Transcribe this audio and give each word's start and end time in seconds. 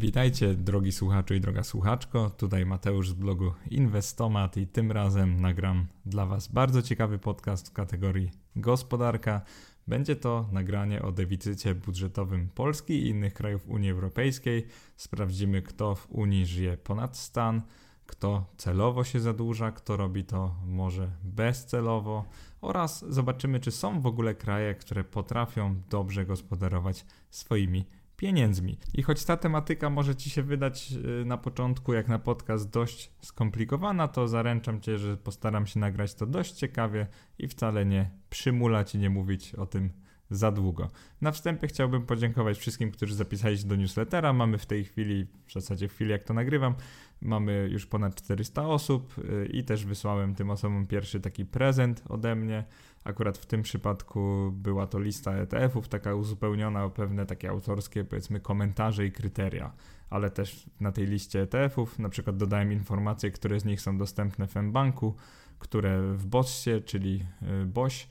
Witajcie, 0.00 0.54
drogi 0.54 0.92
słuchaczu 0.92 1.34
i 1.34 1.40
droga 1.40 1.62
słuchaczko. 1.62 2.30
Tutaj 2.30 2.66
Mateusz 2.66 3.08
z 3.08 3.12
blogu 3.12 3.52
Inwestomat 3.70 4.56
i 4.56 4.66
tym 4.66 4.92
razem 4.92 5.40
nagram 5.40 5.86
dla 6.06 6.26
Was 6.26 6.48
bardzo 6.48 6.82
ciekawy 6.82 7.18
podcast 7.18 7.68
w 7.68 7.72
kategorii 7.72 8.30
gospodarka. 8.56 9.40
Będzie 9.86 10.16
to 10.16 10.48
nagranie 10.52 11.02
o 11.02 11.12
deficycie 11.12 11.74
budżetowym 11.74 12.48
Polski 12.48 12.92
i 12.92 13.08
innych 13.08 13.34
krajów 13.34 13.68
Unii 13.68 13.90
Europejskiej. 13.90 14.66
Sprawdzimy, 14.96 15.62
kto 15.62 15.94
w 15.94 16.10
Unii 16.10 16.46
żyje 16.46 16.76
ponad 16.76 17.16
stan, 17.16 17.62
kto 18.06 18.46
celowo 18.56 19.04
się 19.04 19.20
zadłuża, 19.20 19.72
kto 19.72 19.96
robi 19.96 20.24
to 20.24 20.54
może 20.66 21.10
bezcelowo 21.24 22.24
oraz 22.60 23.04
zobaczymy, 23.08 23.60
czy 23.60 23.70
są 23.70 24.00
w 24.00 24.06
ogóle 24.06 24.34
kraje, 24.34 24.74
które 24.74 25.04
potrafią 25.04 25.82
dobrze 25.90 26.26
gospodarować 26.26 27.06
swoimi 27.30 27.97
pieniędzmi. 28.18 28.78
I 28.94 29.02
choć 29.02 29.24
ta 29.24 29.36
tematyka 29.36 29.90
może 29.90 30.16
Ci 30.16 30.30
się 30.30 30.42
wydać 30.42 30.92
y, 31.22 31.24
na 31.24 31.36
początku, 31.36 31.92
jak 31.92 32.08
na 32.08 32.18
podcast, 32.18 32.70
dość 32.70 33.10
skomplikowana, 33.20 34.08
to 34.08 34.28
zaręczam 34.28 34.80
Cię, 34.80 34.98
że 34.98 35.16
postaram 35.16 35.66
się 35.66 35.80
nagrać 35.80 36.14
to 36.14 36.26
dość 36.26 36.52
ciekawie 36.52 37.06
i 37.38 37.48
wcale 37.48 37.86
nie 37.86 38.10
przymulać 38.30 38.94
i 38.94 38.98
nie 38.98 39.10
mówić 39.10 39.54
o 39.54 39.66
tym 39.66 39.90
za 40.30 40.52
długo. 40.52 40.90
Na 41.20 41.32
wstępie 41.32 41.68
chciałbym 41.68 42.06
podziękować 42.06 42.58
wszystkim, 42.58 42.90
którzy 42.90 43.14
zapisali 43.14 43.58
się 43.58 43.66
do 43.66 43.76
newslettera. 43.76 44.32
Mamy 44.32 44.58
w 44.58 44.66
tej 44.66 44.84
chwili, 44.84 45.26
w 45.46 45.52
zasadzie 45.52 45.88
w 45.88 45.92
chwili 45.92 46.10
jak 46.10 46.24
to 46.24 46.34
nagrywam, 46.34 46.74
mamy 47.20 47.68
już 47.72 47.86
ponad 47.86 48.14
400 48.14 48.68
osób 48.68 49.14
y, 49.18 49.46
i 49.52 49.64
też 49.64 49.84
wysłałem 49.84 50.34
tym 50.34 50.50
osobom 50.50 50.86
pierwszy 50.86 51.20
taki 51.20 51.44
prezent 51.44 52.02
ode 52.08 52.34
mnie. 52.34 52.64
Akurat 53.04 53.38
w 53.38 53.46
tym 53.46 53.62
przypadku 53.62 54.52
była 54.52 54.86
to 54.86 54.98
lista 54.98 55.32
ETF-ów, 55.32 55.88
taka 55.88 56.14
uzupełniona 56.14 56.84
o 56.84 56.90
pewne 56.90 57.26
takie 57.26 57.50
autorskie, 57.50 58.04
powiedzmy, 58.04 58.40
komentarze 58.40 59.06
i 59.06 59.12
kryteria, 59.12 59.72
ale 60.10 60.30
też 60.30 60.70
na 60.80 60.92
tej 60.92 61.06
liście 61.06 61.42
ETF-ów 61.42 61.98
na 61.98 62.08
przykład 62.08 62.36
dodałem 62.36 62.72
informacje, 62.72 63.30
które 63.30 63.60
z 63.60 63.64
nich 63.64 63.80
są 63.80 63.98
dostępne 63.98 64.46
w 64.46 64.56
mBanku, 64.56 65.14
które 65.58 66.02
w 66.14 66.26
BOSie, 66.26 66.80
czyli 66.80 67.24
y, 67.62 67.66
BOŚ, 67.66 68.08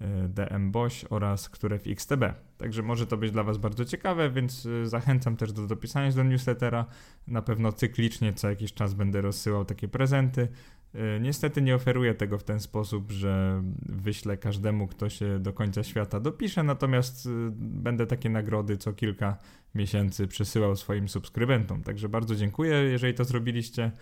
y, 0.00 0.28
DM 0.28 0.70
BOŚ 0.70 1.06
oraz 1.10 1.48
które 1.48 1.78
w 1.78 1.86
XTB. 1.86 2.22
Także 2.58 2.82
może 2.82 3.06
to 3.06 3.16
być 3.16 3.30
dla 3.30 3.42
Was 3.42 3.58
bardzo 3.58 3.84
ciekawe, 3.84 4.30
więc 4.30 4.66
y, 4.66 4.88
zachęcam 4.88 5.36
też 5.36 5.52
do 5.52 5.66
dopisania 5.66 6.12
do 6.12 6.24
newslettera. 6.24 6.86
Na 7.26 7.42
pewno 7.42 7.72
cyklicznie 7.72 8.32
co 8.32 8.50
jakiś 8.50 8.72
czas 8.72 8.94
będę 8.94 9.20
rozsyłał 9.20 9.64
takie 9.64 9.88
prezenty. 9.88 10.48
E, 10.94 11.20
niestety 11.20 11.62
nie 11.62 11.74
oferuję 11.74 12.14
tego 12.14 12.38
w 12.38 12.44
ten 12.44 12.60
sposób, 12.60 13.12
że 13.12 13.62
wyślę 13.82 14.36
każdemu, 14.36 14.86
kto 14.86 15.08
się 15.08 15.38
do 15.38 15.52
końca 15.52 15.82
świata 15.82 16.20
dopisze, 16.20 16.62
natomiast 16.62 17.26
e, 17.26 17.30
będę 17.56 18.06
takie 18.06 18.30
nagrody 18.30 18.76
co 18.76 18.92
kilka 18.92 19.36
miesięcy 19.74 20.26
przesyłał 20.26 20.76
swoim 20.76 21.08
subskrybentom. 21.08 21.82
Także 21.82 22.08
bardzo 22.08 22.36
dziękuję, 22.36 22.74
jeżeli 22.74 23.14
to 23.14 23.24
zrobiliście 23.24 23.92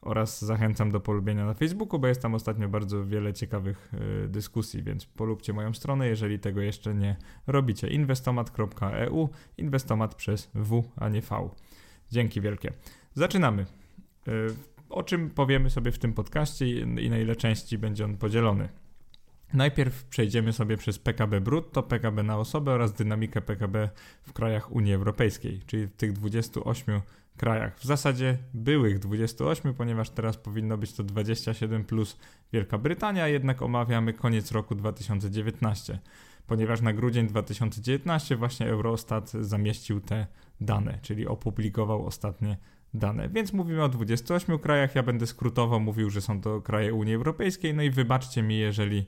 oraz 0.00 0.44
zachęcam 0.44 0.90
do 0.90 1.00
polubienia 1.00 1.46
na 1.46 1.54
Facebooku, 1.54 1.98
bo 1.98 2.06
jest 2.06 2.22
tam 2.22 2.34
ostatnio 2.34 2.68
bardzo 2.68 3.04
wiele 3.04 3.32
ciekawych 3.32 3.92
e, 4.24 4.28
dyskusji, 4.28 4.82
więc 4.82 5.06
polubcie 5.06 5.52
moją 5.52 5.74
stronę, 5.74 6.08
jeżeli 6.08 6.38
tego 6.38 6.60
jeszcze 6.60 6.94
nie 6.94 7.16
robicie. 7.46 7.88
inwestomat.eu, 7.88 9.28
inwestomat 9.58 10.14
przez 10.14 10.50
W, 10.54 10.84
a 10.96 11.08
nie 11.08 11.20
V. 11.20 11.50
Dzięki 12.10 12.40
wielkie. 12.40 12.72
Zaczynamy 13.14 13.66
o 14.94 15.02
czym 15.02 15.30
powiemy 15.30 15.70
sobie 15.70 15.92
w 15.92 15.98
tym 15.98 16.12
podcaście 16.12 16.80
i 16.80 17.10
na 17.10 17.18
ile 17.18 17.36
części 17.36 17.78
będzie 17.78 18.04
on 18.04 18.16
podzielony. 18.16 18.68
Najpierw 19.52 20.04
przejdziemy 20.04 20.52
sobie 20.52 20.76
przez 20.76 20.98
PKB 20.98 21.40
brutto, 21.40 21.82
PKB 21.82 22.22
na 22.22 22.38
osobę 22.38 22.72
oraz 22.72 22.92
dynamikę 22.92 23.40
PKB 23.40 23.88
w 24.22 24.32
krajach 24.32 24.72
Unii 24.72 24.94
Europejskiej, 24.94 25.60
czyli 25.66 25.86
w 25.86 25.96
tych 25.96 26.12
28 26.12 27.00
krajach. 27.36 27.78
W 27.78 27.84
zasadzie 27.84 28.38
byłych 28.54 28.98
28, 28.98 29.74
ponieważ 29.74 30.10
teraz 30.10 30.36
powinno 30.36 30.78
być 30.78 30.92
to 30.92 31.02
27 31.02 31.84
plus 31.84 32.18
Wielka 32.52 32.78
Brytania, 32.78 33.28
jednak 33.28 33.62
omawiamy 33.62 34.12
koniec 34.12 34.52
roku 34.52 34.74
2019, 34.74 35.98
ponieważ 36.46 36.80
na 36.80 36.92
grudzień 36.92 37.26
2019 37.26 38.36
właśnie 38.36 38.66
Eurostat 38.66 39.30
zamieścił 39.30 40.00
te 40.00 40.26
dane, 40.60 40.98
czyli 41.02 41.26
opublikował 41.26 42.06
ostatnie 42.06 42.56
dane. 42.94 43.28
Więc 43.28 43.52
mówimy 43.52 43.82
o 43.82 43.88
28 43.88 44.58
krajach. 44.58 44.94
Ja 44.94 45.02
będę 45.02 45.26
skrótowo 45.26 45.78
mówił, 45.78 46.10
że 46.10 46.20
są 46.20 46.40
to 46.40 46.60
kraje 46.60 46.94
Unii 46.94 47.14
Europejskiej. 47.14 47.74
No 47.74 47.82
i 47.82 47.90
wybaczcie 47.90 48.42
mi, 48.42 48.58
jeżeli 48.58 49.06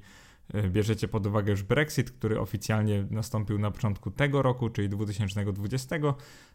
e, 0.55 0.69
bierzecie 0.69 1.09
pod 1.09 1.27
uwagę 1.27 1.51
już 1.51 1.63
Brexit, 1.63 2.11
który 2.11 2.41
oficjalnie 2.41 3.07
nastąpił 3.11 3.59
na 3.59 3.71
początku 3.71 4.11
tego 4.11 4.43
roku, 4.43 4.71
czyli 4.71 4.89
2020. 4.89 5.97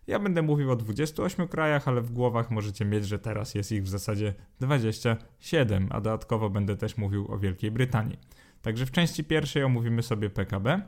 Ja 0.08 0.20
będę 0.20 0.42
mówił 0.42 0.72
o 0.72 0.76
28 0.76 1.48
krajach, 1.48 1.88
ale 1.88 2.02
w 2.02 2.12
głowach 2.12 2.52
możecie 2.52 2.86
mieć, 2.86 3.08
że 3.08 3.20
teraz 3.20 3.56
jest 3.56 3.72
ich 3.72 3.84
w 3.84 3.88
zasadzie 3.88 4.34
27, 4.60 5.88
a 5.90 6.02
dodatkowo 6.02 6.50
będę 6.50 6.78
też 6.78 6.98
mówił 6.98 7.32
o 7.32 7.38
Wielkiej 7.38 7.72
Brytanii. 7.72 8.18
Także 8.62 8.86
w 8.86 8.92
części 8.92 9.24
pierwszej 9.24 9.64
omówimy 9.64 10.04
sobie 10.04 10.30
PKB. 10.30 10.82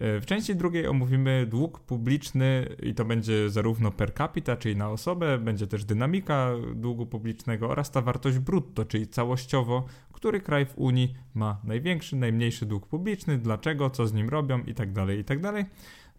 W 0.00 0.22
części 0.26 0.56
drugiej 0.56 0.86
omówimy 0.86 1.46
dług 1.46 1.80
publiczny 1.80 2.66
i 2.82 2.94
to 2.94 3.04
będzie 3.04 3.50
zarówno 3.50 3.90
per 3.90 4.14
capita, 4.14 4.56
czyli 4.56 4.76
na 4.76 4.90
osobę, 4.90 5.38
będzie 5.38 5.66
też 5.66 5.84
dynamika 5.84 6.52
długu 6.74 7.06
publicznego 7.06 7.68
oraz 7.68 7.90
ta 7.90 8.00
wartość 8.00 8.38
brutto, 8.38 8.84
czyli 8.84 9.06
całościowo, 9.06 9.84
który 10.12 10.40
kraj 10.40 10.66
w 10.66 10.78
Unii 10.78 11.14
ma 11.34 11.60
największy, 11.64 12.16
najmniejszy 12.16 12.66
dług 12.66 12.86
publiczny, 12.86 13.38
dlaczego, 13.38 13.90
co 13.90 14.06
z 14.06 14.12
nim 14.12 14.28
robią 14.28 14.58
itd. 14.58 15.06
Tak 15.06 15.16
itd. 15.16 15.52
Tak 15.52 15.66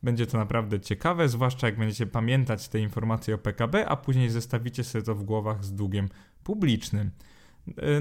będzie 0.04 0.28
to 0.28 0.38
naprawdę 0.38 0.80
ciekawe, 0.80 1.30
zwłaszcza 1.30 1.68
jak 1.68 1.78
będziecie 1.78 2.08
pamiętać 2.08 2.68
te 2.68 2.80
informacje 2.80 3.36
o 3.36 3.38
PKB, 3.38 3.88
a 3.88 3.96
później 3.96 4.30
zestawicie 4.30 4.84
sobie 4.84 5.04
to 5.04 5.16
w 5.16 5.24
głowach 5.24 5.66
z 5.66 5.74
długiem 5.74 6.10
publicznym. 6.44 7.12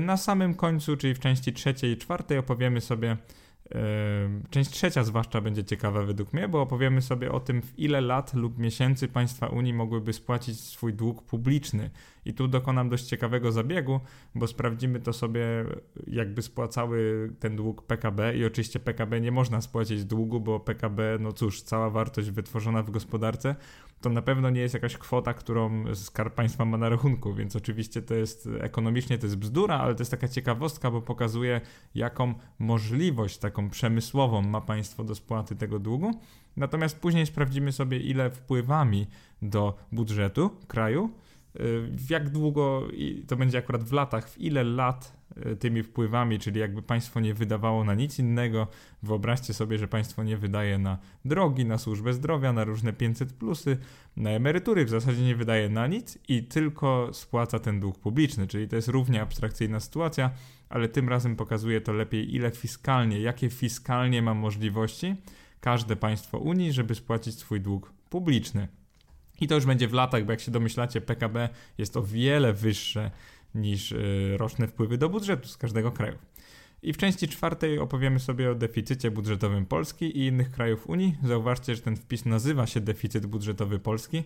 Na 0.00 0.16
samym 0.16 0.54
końcu, 0.54 0.96
czyli 0.96 1.14
w 1.14 1.18
części 1.18 1.52
trzeciej 1.52 1.92
i 1.92 1.96
czwartej 1.96 2.38
opowiemy 2.38 2.80
sobie 2.80 3.16
Część 4.50 4.70
trzecia 4.70 5.04
zwłaszcza 5.04 5.40
będzie 5.40 5.64
ciekawa 5.64 6.02
według 6.02 6.32
mnie, 6.32 6.48
bo 6.48 6.62
opowiemy 6.62 7.02
sobie 7.02 7.32
o 7.32 7.40
tym, 7.40 7.62
w 7.62 7.78
ile 7.78 8.00
lat 8.00 8.34
lub 8.34 8.58
miesięcy 8.58 9.08
państwa 9.08 9.46
Unii 9.46 9.72
mogłyby 9.72 10.12
spłacić 10.12 10.60
swój 10.60 10.94
dług 10.94 11.22
publiczny. 11.22 11.90
I 12.24 12.34
tu 12.34 12.48
dokonam 12.48 12.88
dość 12.88 13.04
ciekawego 13.04 13.52
zabiegu, 13.52 14.00
bo 14.34 14.46
sprawdzimy 14.46 15.00
to 15.00 15.12
sobie, 15.12 15.40
jakby 16.06 16.42
spłacały 16.42 17.30
ten 17.40 17.56
dług 17.56 17.82
PKB. 17.82 18.36
I 18.36 18.44
oczywiście 18.44 18.80
PKB 18.80 19.20
nie 19.20 19.32
można 19.32 19.60
spłacić 19.60 20.04
długu, 20.04 20.40
bo 20.40 20.60
PKB, 20.60 21.18
no 21.20 21.32
cóż, 21.32 21.62
cała 21.62 21.90
wartość 21.90 22.30
wytworzona 22.30 22.82
w 22.82 22.90
gospodarce 22.90 23.56
to 24.00 24.10
na 24.10 24.22
pewno 24.22 24.50
nie 24.50 24.60
jest 24.60 24.74
jakaś 24.74 24.96
kwota, 24.96 25.34
którą 25.34 25.94
Skarb 25.94 26.34
Państwa 26.34 26.64
ma 26.64 26.76
na 26.76 26.88
rachunku, 26.88 27.34
więc 27.34 27.56
oczywiście 27.56 28.02
to 28.02 28.14
jest 28.14 28.48
ekonomicznie 28.60 29.18
to 29.18 29.26
jest 29.26 29.36
bzdura, 29.36 29.78
ale 29.78 29.94
to 29.94 30.00
jest 30.00 30.10
taka 30.10 30.28
ciekawostka, 30.28 30.90
bo 30.90 31.02
pokazuje, 31.02 31.60
jaką 31.94 32.34
możliwość 32.58 33.38
taką 33.38 33.70
przemysłową 33.70 34.42
ma 34.42 34.60
państwo 34.60 35.04
do 35.04 35.14
spłaty 35.14 35.56
tego 35.56 35.78
długu. 35.78 36.20
Natomiast 36.56 36.98
później 36.98 37.26
sprawdzimy 37.26 37.72
sobie, 37.72 37.98
ile 37.98 38.30
wpływami 38.30 39.06
do 39.42 39.78
budżetu 39.92 40.50
kraju 40.68 41.10
w 41.54 42.10
jak 42.10 42.30
długo, 42.30 42.88
i 42.92 43.24
to 43.28 43.36
będzie 43.36 43.58
akurat 43.58 43.84
w 43.84 43.92
latach, 43.92 44.28
w 44.28 44.40
ile 44.40 44.64
lat 44.64 45.16
e, 45.36 45.56
tymi 45.56 45.82
wpływami, 45.82 46.38
czyli 46.38 46.60
jakby 46.60 46.82
państwo 46.82 47.20
nie 47.20 47.34
wydawało 47.34 47.84
na 47.84 47.94
nic 47.94 48.18
innego, 48.18 48.66
wyobraźcie 49.02 49.54
sobie, 49.54 49.78
że 49.78 49.88
państwo 49.88 50.22
nie 50.22 50.36
wydaje 50.36 50.78
na 50.78 50.98
drogi, 51.24 51.64
na 51.64 51.78
służbę 51.78 52.12
zdrowia, 52.12 52.52
na 52.52 52.64
różne 52.64 52.92
500 52.92 53.32
plusy, 53.32 53.78
na 54.16 54.30
emerytury, 54.30 54.84
w 54.84 54.90
zasadzie 54.90 55.22
nie 55.22 55.36
wydaje 55.36 55.68
na 55.68 55.86
nic 55.86 56.18
i 56.28 56.42
tylko 56.42 57.08
spłaca 57.12 57.58
ten 57.58 57.80
dług 57.80 57.98
publiczny, 57.98 58.46
czyli 58.46 58.68
to 58.68 58.76
jest 58.76 58.88
równie 58.88 59.22
abstrakcyjna 59.22 59.80
sytuacja, 59.80 60.30
ale 60.68 60.88
tym 60.88 61.08
razem 61.08 61.36
pokazuje 61.36 61.80
to 61.80 61.92
lepiej, 61.92 62.34
ile 62.34 62.50
fiskalnie, 62.50 63.20
jakie 63.20 63.50
fiskalnie 63.50 64.22
ma 64.22 64.34
możliwości 64.34 65.16
każde 65.60 65.96
państwo 65.96 66.38
Unii, 66.38 66.72
żeby 66.72 66.94
spłacić 66.94 67.34
swój 67.34 67.60
dług 67.60 67.92
publiczny. 68.10 68.68
I 69.40 69.48
to 69.48 69.54
już 69.54 69.66
będzie 69.66 69.88
w 69.88 69.92
latach, 69.92 70.24
bo 70.24 70.32
jak 70.32 70.40
się 70.40 70.50
domyślacie, 70.50 71.00
PKB 71.00 71.48
jest 71.78 71.96
o 71.96 72.02
wiele 72.02 72.52
wyższe 72.52 73.10
niż 73.54 73.92
y, 73.92 74.36
roczne 74.36 74.68
wpływy 74.68 74.98
do 74.98 75.08
budżetu 75.08 75.48
z 75.48 75.56
każdego 75.56 75.92
kraju. 75.92 76.18
I 76.82 76.92
w 76.92 76.96
części 76.96 77.28
czwartej 77.28 77.78
opowiemy 77.78 78.20
sobie 78.20 78.50
o 78.50 78.54
deficycie 78.54 79.10
budżetowym 79.10 79.66
Polski 79.66 80.18
i 80.18 80.26
innych 80.26 80.50
krajów 80.50 80.86
Unii. 80.86 81.16
Zauważcie, 81.24 81.74
że 81.74 81.82
ten 81.82 81.96
wpis 81.96 82.24
nazywa 82.24 82.66
się 82.66 82.80
deficyt 82.80 83.26
budżetowy 83.26 83.78
Polski. 83.78 84.24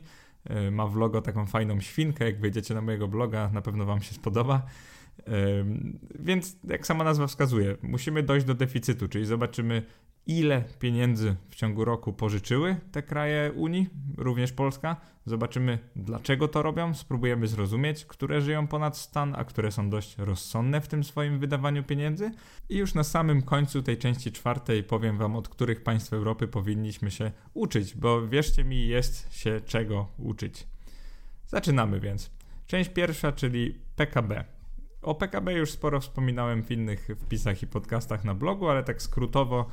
Y, 0.50 0.70
ma 0.70 0.86
w 0.86 0.96
logo 0.96 1.22
taką 1.22 1.46
fajną 1.46 1.80
świnkę. 1.80 2.24
Jak 2.24 2.40
wejdziecie 2.40 2.74
na 2.74 2.80
mojego 2.80 3.08
bloga, 3.08 3.50
na 3.52 3.62
pewno 3.62 3.84
Wam 3.84 4.02
się 4.02 4.14
spodoba. 4.14 4.66
Więc, 6.18 6.56
jak 6.64 6.86
sama 6.86 7.04
nazwa 7.04 7.26
wskazuje, 7.26 7.76
musimy 7.82 8.22
dojść 8.22 8.46
do 8.46 8.54
deficytu, 8.54 9.08
czyli 9.08 9.26
zobaczymy, 9.26 9.82
ile 10.26 10.64
pieniędzy 10.78 11.36
w 11.50 11.54
ciągu 11.54 11.84
roku 11.84 12.12
pożyczyły 12.12 12.76
te 12.92 13.02
kraje 13.02 13.52
Unii, 13.52 13.88
również 14.16 14.52
Polska. 14.52 14.96
Zobaczymy, 15.26 15.78
dlaczego 15.96 16.48
to 16.48 16.62
robią, 16.62 16.94
spróbujemy 16.94 17.46
zrozumieć, 17.46 18.04
które 18.04 18.40
żyją 18.40 18.66
ponad 18.66 18.96
stan, 18.96 19.34
a 19.38 19.44
które 19.44 19.72
są 19.72 19.90
dość 19.90 20.18
rozsądne 20.18 20.80
w 20.80 20.88
tym 20.88 21.04
swoim 21.04 21.38
wydawaniu 21.38 21.84
pieniędzy. 21.84 22.30
I 22.68 22.76
już 22.76 22.94
na 22.94 23.04
samym 23.04 23.42
końcu 23.42 23.82
tej 23.82 23.98
części 23.98 24.32
czwartej 24.32 24.84
powiem 24.84 25.18
Wam, 25.18 25.36
od 25.36 25.48
których 25.48 25.82
państw 25.82 26.12
Europy 26.12 26.48
powinniśmy 26.48 27.10
się 27.10 27.32
uczyć, 27.54 27.94
bo 27.94 28.28
wierzcie 28.28 28.64
mi, 28.64 28.86
jest 28.86 29.34
się 29.34 29.60
czego 29.66 30.08
uczyć. 30.18 30.66
Zaczynamy 31.46 32.00
więc. 32.00 32.30
Część 32.66 32.90
pierwsza, 32.90 33.32
czyli 33.32 33.78
PKB. 33.96 34.44
O 35.02 35.14
PKB 35.14 35.52
już 35.52 35.70
sporo 35.70 36.00
wspominałem 36.00 36.62
w 36.62 36.70
innych 36.70 37.08
wpisach 37.18 37.62
i 37.62 37.66
podcastach 37.66 38.24
na 38.24 38.34
blogu, 38.34 38.68
ale 38.68 38.82
tak 38.82 39.02
skrótowo 39.02 39.70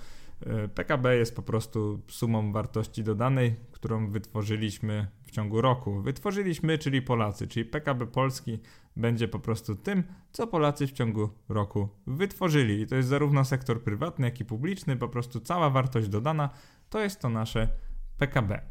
PKB 0.75 1.17
jest 1.17 1.35
po 1.35 1.41
prostu 1.41 2.01
sumą 2.07 2.51
wartości 2.51 3.03
dodanej, 3.03 3.55
którą 3.71 4.09
wytworzyliśmy 4.09 5.07
w 5.23 5.31
ciągu 5.31 5.61
roku. 5.61 6.01
Wytworzyliśmy, 6.01 6.77
czyli 6.77 7.01
Polacy, 7.01 7.47
czyli 7.47 7.65
PKB 7.65 8.07
Polski 8.07 8.59
będzie 8.95 9.27
po 9.27 9.39
prostu 9.39 9.75
tym, 9.75 10.03
co 10.31 10.47
Polacy 10.47 10.87
w 10.87 10.91
ciągu 10.91 11.29
roku 11.49 11.89
wytworzyli. 12.07 12.81
I 12.81 12.87
to 12.87 12.95
jest 12.95 13.09
zarówno 13.09 13.45
sektor 13.45 13.83
prywatny, 13.83 14.25
jak 14.25 14.39
i 14.39 14.45
publiczny, 14.45 14.97
po 14.97 15.07
prostu 15.07 15.39
cała 15.39 15.69
wartość 15.69 16.07
dodana 16.07 16.49
to 16.89 16.99
jest 16.99 17.19
to 17.19 17.29
nasze 17.29 17.67
PKB. 18.17 18.61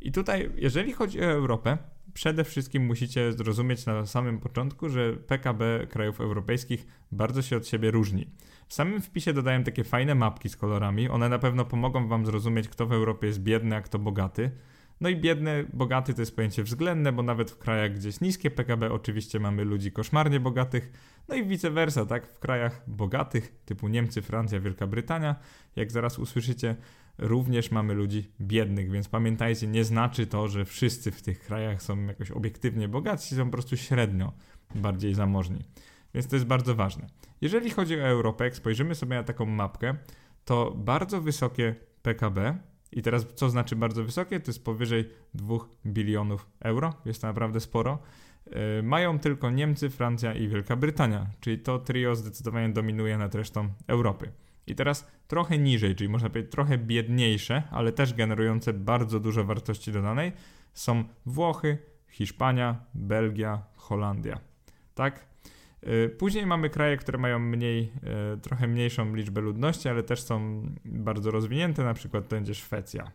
I 0.00 0.12
tutaj, 0.12 0.50
jeżeli 0.56 0.92
chodzi 0.92 1.20
o 1.20 1.24
Europę, 1.24 1.78
przede 2.20 2.44
wszystkim 2.44 2.86
musicie 2.86 3.32
zrozumieć 3.32 3.86
na 3.86 4.06
samym 4.06 4.38
początku, 4.38 4.88
że 4.88 5.12
PKB 5.12 5.86
krajów 5.90 6.20
europejskich 6.20 6.86
bardzo 7.12 7.42
się 7.42 7.56
od 7.56 7.66
siebie 7.66 7.90
różni. 7.90 8.26
W 8.68 8.74
samym 8.74 9.00
wpisie 9.00 9.32
dodaję 9.32 9.64
takie 9.64 9.84
fajne 9.84 10.14
mapki 10.14 10.48
z 10.48 10.56
kolorami. 10.56 11.08
One 11.08 11.28
na 11.28 11.38
pewno 11.38 11.64
pomogą 11.64 12.08
Wam 12.08 12.26
zrozumieć, 12.26 12.68
kto 12.68 12.86
w 12.86 12.92
Europie 12.92 13.26
jest 13.26 13.40
biedny, 13.40 13.76
a 13.76 13.80
kto 13.80 13.98
bogaty. 13.98 14.50
No 15.00 15.08
i 15.08 15.16
biedny, 15.16 15.66
bogaty 15.72 16.14
to 16.14 16.22
jest 16.22 16.36
pojęcie 16.36 16.62
względne, 16.62 17.12
bo 17.12 17.22
nawet 17.22 17.50
w 17.50 17.58
krajach, 17.58 17.94
gdzie 17.94 18.08
jest 18.08 18.20
niskie 18.20 18.50
PKB, 18.50 18.92
oczywiście 18.92 19.40
mamy 19.40 19.64
ludzi 19.64 19.92
koszmarnie 19.92 20.40
bogatych, 20.40 20.92
no 21.28 21.34
i 21.34 21.44
vice 21.44 21.70
versa, 21.70 22.06
tak? 22.06 22.26
W 22.26 22.38
krajach 22.38 22.82
bogatych, 22.86 23.54
typu 23.64 23.88
Niemcy, 23.88 24.22
Francja, 24.22 24.60
Wielka 24.60 24.86
Brytania, 24.86 25.36
jak 25.76 25.92
zaraz 25.92 26.18
usłyszycie, 26.18 26.76
również 27.20 27.70
mamy 27.70 27.94
ludzi 27.94 28.30
biednych, 28.40 28.90
więc 28.90 29.08
pamiętajcie, 29.08 29.66
nie 29.66 29.84
znaczy 29.84 30.26
to, 30.26 30.48
że 30.48 30.64
wszyscy 30.64 31.10
w 31.10 31.22
tych 31.22 31.40
krajach 31.40 31.82
są 31.82 32.06
jakoś 32.06 32.30
obiektywnie 32.30 32.88
bogaci, 32.88 33.34
są 33.34 33.44
po 33.44 33.52
prostu 33.52 33.76
średnio 33.76 34.32
bardziej 34.74 35.14
zamożni. 35.14 35.58
Więc 36.14 36.26
to 36.26 36.36
jest 36.36 36.46
bardzo 36.46 36.74
ważne. 36.74 37.06
Jeżeli 37.40 37.70
chodzi 37.70 37.96
o 37.96 38.08
Europę, 38.08 38.44
jak 38.44 38.56
spojrzymy 38.56 38.94
sobie 38.94 39.16
na 39.16 39.22
taką 39.22 39.46
mapkę, 39.46 39.94
to 40.44 40.74
bardzo 40.76 41.20
wysokie 41.20 41.74
PKB, 42.02 42.58
i 42.92 43.02
teraz 43.02 43.26
co 43.34 43.50
znaczy 43.50 43.76
bardzo 43.76 44.04
wysokie? 44.04 44.40
To 44.40 44.50
jest 44.50 44.64
powyżej 44.64 45.08
2 45.34 45.56
bilionów 45.86 46.46
euro, 46.60 46.94
jest 47.04 47.20
to 47.20 47.26
naprawdę 47.26 47.60
sporo. 47.60 47.98
Yy, 48.46 48.82
mają 48.82 49.18
tylko 49.18 49.50
Niemcy, 49.50 49.90
Francja 49.90 50.34
i 50.34 50.48
Wielka 50.48 50.76
Brytania, 50.76 51.26
czyli 51.40 51.58
to 51.58 51.78
trio 51.78 52.16
zdecydowanie 52.16 52.68
dominuje 52.68 53.18
nad 53.18 53.34
resztą 53.34 53.68
Europy. 53.86 54.32
I 54.70 54.74
teraz 54.74 55.10
trochę 55.28 55.58
niżej, 55.58 55.94
czyli 55.94 56.10
można 56.10 56.30
powiedzieć 56.30 56.52
trochę 56.52 56.78
biedniejsze, 56.78 57.62
ale 57.70 57.92
też 57.92 58.14
generujące 58.14 58.72
bardzo 58.72 59.20
dużo 59.20 59.44
wartości 59.44 59.92
dodanej, 59.92 60.32
są 60.74 61.04
Włochy, 61.26 61.78
Hiszpania, 62.08 62.84
Belgia, 62.94 63.62
Holandia. 63.76 64.40
Tak? 64.94 65.26
Y, 65.88 66.16
później 66.18 66.46
mamy 66.46 66.70
kraje, 66.70 66.96
które 66.96 67.18
mają 67.18 67.38
mniej, 67.38 67.92
y, 68.34 68.40
trochę 68.40 68.66
mniejszą 68.66 69.14
liczbę 69.14 69.40
ludności, 69.40 69.88
ale 69.88 70.02
też 70.02 70.22
są 70.22 70.62
bardzo 70.84 71.30
rozwinięte, 71.30 71.84
na 71.84 71.94
przykład 71.94 72.28
to 72.28 72.36
będzie 72.36 72.54
Szwecja. 72.54 73.10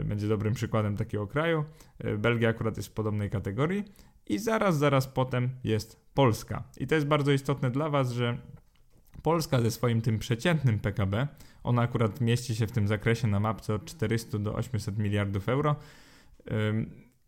Y, 0.00 0.04
będzie 0.04 0.28
dobrym 0.28 0.54
przykładem 0.54 0.96
takiego 0.96 1.26
kraju. 1.26 1.64
Belgia 2.18 2.48
akurat 2.48 2.76
jest 2.76 2.88
w 2.88 2.92
podobnej 2.92 3.30
kategorii. 3.30 3.84
I 4.26 4.38
zaraz, 4.38 4.78
zaraz 4.78 5.08
potem 5.08 5.50
jest 5.64 6.00
Polska. 6.14 6.62
I 6.76 6.86
to 6.86 6.94
jest 6.94 7.06
bardzo 7.06 7.32
istotne 7.32 7.70
dla 7.70 7.88
Was, 7.88 8.12
że 8.12 8.38
Polska 9.24 9.60
ze 9.60 9.70
swoim 9.70 10.00
tym 10.00 10.18
przeciętnym 10.18 10.78
PKB, 10.78 11.28
ona 11.62 11.82
akurat 11.82 12.20
mieści 12.20 12.54
się 12.54 12.66
w 12.66 12.72
tym 12.72 12.88
zakresie 12.88 13.28
na 13.28 13.40
mapce 13.40 13.74
od 13.74 13.84
400 13.84 14.38
do 14.38 14.54
800 14.54 14.98
miliardów 14.98 15.48
euro, 15.48 15.76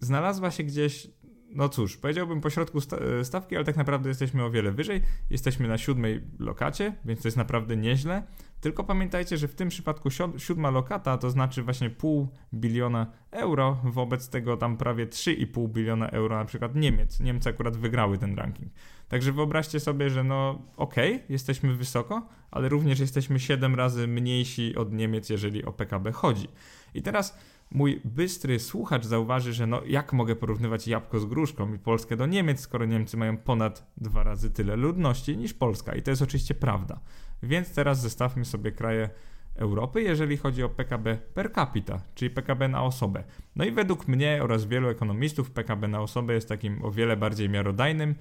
znalazła 0.01 0.51
się 0.51 0.65
gdzieś 0.65 1.11
no 1.51 1.69
cóż, 1.69 1.97
powiedziałbym 1.97 2.41
pośrodku 2.41 2.79
e, 2.79 3.25
stawki, 3.25 3.57
ale 3.57 3.65
tak 3.65 3.77
naprawdę 3.77 4.09
jesteśmy 4.09 4.45
o 4.45 4.51
wiele 4.51 4.73
wyżej. 4.73 5.03
Jesteśmy 5.31 5.69
na 5.69 5.79
siódmej 5.79 6.21
lokacie, 6.39 6.95
więc 7.05 7.23
to 7.23 7.29
jest 7.29 7.37
naprawdę 7.37 7.77
nieźle. 7.77 8.23
Tylko 8.61 8.85
pamiętajcie, 8.85 9.37
że 9.37 9.49
w 9.49 9.55
tym 9.55 9.69
przypadku 9.69 10.09
siódma 10.39 10.71
lokata 10.71 11.19
to 11.19 11.31
znaczy 11.31 11.63
właśnie 11.63 11.91
pół 11.91 12.29
biliona 12.55 13.13
euro, 13.31 13.81
wobec 13.85 14.29
tego 14.29 14.57
tam 14.57 14.77
prawie 14.77 15.07
3,5 15.07 15.69
biliona 15.69 16.09
euro 16.11 16.37
na 16.37 16.45
przykład 16.45 16.75
Niemiec. 16.75 17.21
Niemcy 17.21 17.49
akurat 17.49 17.77
wygrały 17.77 18.19
ten 18.19 18.35
ranking. 18.35 18.73
Także 19.09 19.33
wyobraźcie 19.33 19.81
sobie, 19.81 20.11
że 20.11 20.25
no 20.25 20.63
okej, 20.77 21.15
okay, 21.15 21.27
jesteśmy 21.29 21.77
wysoko, 21.77 22.29
ale 22.51 22.69
również 22.69 23.01
jesteśmy 23.01 23.41
7 23.41 23.75
razy 23.75 24.07
mniejsi 24.09 24.77
od 24.77 24.93
Niemiec, 24.93 25.31
jeżeli 25.31 25.65
o 25.65 25.73
PKB 25.73 26.13
chodzi. 26.13 26.49
I 26.95 27.03
teraz 27.03 27.39
mój 27.71 28.01
bystry 28.05 28.59
słuchacz 28.59 29.05
zauważy, 29.05 29.53
że 29.53 29.67
no 29.67 29.83
jak 29.87 30.13
mogę 30.13 30.37
porównywać 30.37 30.89
jabłko 30.89 31.21
z 31.21 31.25
gruszką 31.25 31.75
i 31.75 31.79
Polskę 31.79 32.17
do 32.17 32.27
Niemiec, 32.27 32.61
skoro 32.61 32.85
Niemcy 32.85 33.17
mają 33.17 33.37
ponad 33.37 33.91
dwa 33.97 34.23
razy 34.23 34.51
tyle 34.51 34.77
ludności 34.77 35.37
niż 35.37 35.55
Polska. 35.55 35.95
I 35.95 36.03
to 36.03 36.11
jest 36.11 36.23
oczywiście 36.23 36.55
prawda. 36.55 37.01
Więc 37.43 37.75
teraz 37.75 38.01
zestawmy 38.01 38.45
sobie 38.45 38.73
kraje 38.73 39.11
Europy, 39.55 40.03
jeżeli 40.03 40.37
chodzi 40.37 40.63
o 40.63 40.69
PKB 40.69 41.17
per 41.35 41.53
capita, 41.53 42.01
czyli 42.15 42.31
PKB 42.31 42.69
na 42.69 42.83
osobę. 42.83 43.25
No 43.57 43.65
i 43.65 43.73
według 43.73 44.09
mnie 44.09 44.41
oraz 44.43 44.65
wielu 44.65 44.89
ekonomistów 44.89 45.51
PKB 45.51 45.89
na 45.89 46.01
osobę 46.01 46.35
jest 46.35 46.49
takim 46.49 46.85
o 46.85 46.91
wiele 46.91 47.17
bardziej 47.17 47.49
miarodajnym 47.49 48.15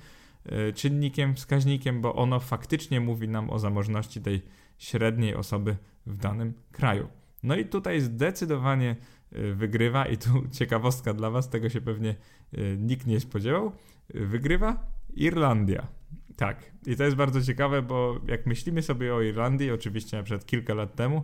yy, 0.46 0.74
czynnikiem, 0.74 1.36
wskaźnikiem, 1.36 2.02
bo 2.02 2.16
ono 2.16 2.40
faktycznie 2.40 3.02
mówi 3.02 3.30
nam 3.30 3.50
o 3.50 3.60
zamożności 3.60 4.22
tej 4.22 4.42
średniej 4.78 5.36
osoby 5.36 5.78
w 6.06 6.18
danym 6.18 6.54
kraju. 6.72 7.08
No 7.44 7.56
i 7.56 7.66
tutaj 7.66 8.02
zdecydowanie 8.02 8.96
wygrywa 9.32 10.06
i 10.06 10.18
tu 10.18 10.30
ciekawostka 10.58 11.14
dla 11.14 11.30
was, 11.30 11.50
tego 11.50 11.70
się 11.70 11.82
pewnie 11.82 12.16
y, 12.58 12.78
nikt 12.80 13.08
nie 13.08 13.20
spodziewał, 13.20 13.72
y, 14.16 14.26
wygrywa 14.26 14.88
Irlandia. 15.14 15.88
Tak, 16.36 16.72
i 16.86 16.96
to 16.96 17.04
jest 17.04 17.16
bardzo 17.16 17.42
ciekawe, 17.42 17.82
bo 17.82 18.20
jak 18.28 18.46
myślimy 18.46 18.82
sobie 18.82 19.16
o 19.16 19.22
Irlandii, 19.22 19.72
oczywiście 19.72 20.18
na 20.18 20.24
przykład 20.24 20.46
kilka 20.46 20.74
lat 20.74 20.96
temu, 20.96 21.24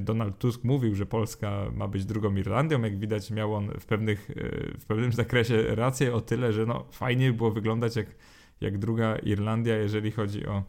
Donald 0.00 0.38
Tusk 0.38 0.64
mówił, 0.64 0.94
że 0.94 1.06
Polska 1.06 1.70
ma 1.76 1.88
być 1.88 2.04
drugą 2.04 2.36
Irlandią. 2.36 2.82
Jak 2.82 2.98
widać, 2.98 3.30
miał 3.30 3.54
on 3.54 3.70
w, 3.80 3.86
pewnych, 3.86 4.30
w 4.78 4.84
pewnym 4.86 5.12
zakresie 5.22 5.74
rację 5.74 6.14
o 6.14 6.20
tyle, 6.20 6.52
że 6.52 6.66
no, 6.66 6.84
fajnie 6.90 7.32
było 7.32 7.50
wyglądać 7.50 7.96
jak, 7.96 8.06
jak 8.60 8.78
druga 8.78 9.16
Irlandia, 9.16 9.76
jeżeli 9.76 10.10
chodzi 10.10 10.46
o 10.46 10.64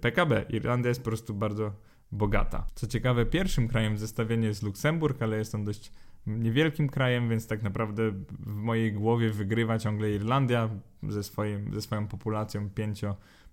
PKB. 0.00 0.44
Irlandia 0.48 0.88
jest 0.88 1.00
po 1.00 1.10
prostu 1.10 1.34
bardzo 1.34 1.72
bogata. 2.12 2.66
Co 2.74 2.86
ciekawe, 2.86 3.26
pierwszym 3.26 3.68
krajem 3.68 3.94
w 3.94 3.98
zestawieniu 3.98 4.48
jest 4.48 4.62
Luksemburg, 4.62 5.22
ale 5.22 5.38
jest 5.38 5.54
on 5.54 5.64
dość 5.64 5.92
niewielkim 6.26 6.88
krajem, 6.88 7.28
więc 7.28 7.46
tak 7.46 7.62
naprawdę 7.62 8.10
w 8.30 8.54
mojej 8.54 8.92
głowie 8.92 9.30
wygrywa 9.30 9.78
ciągle 9.78 10.10
Irlandia 10.10 10.68
ze, 11.08 11.22
swoim, 11.22 11.74
ze 11.74 11.82
swoją 11.82 12.06
populacją 12.06 12.70
5 12.70 13.04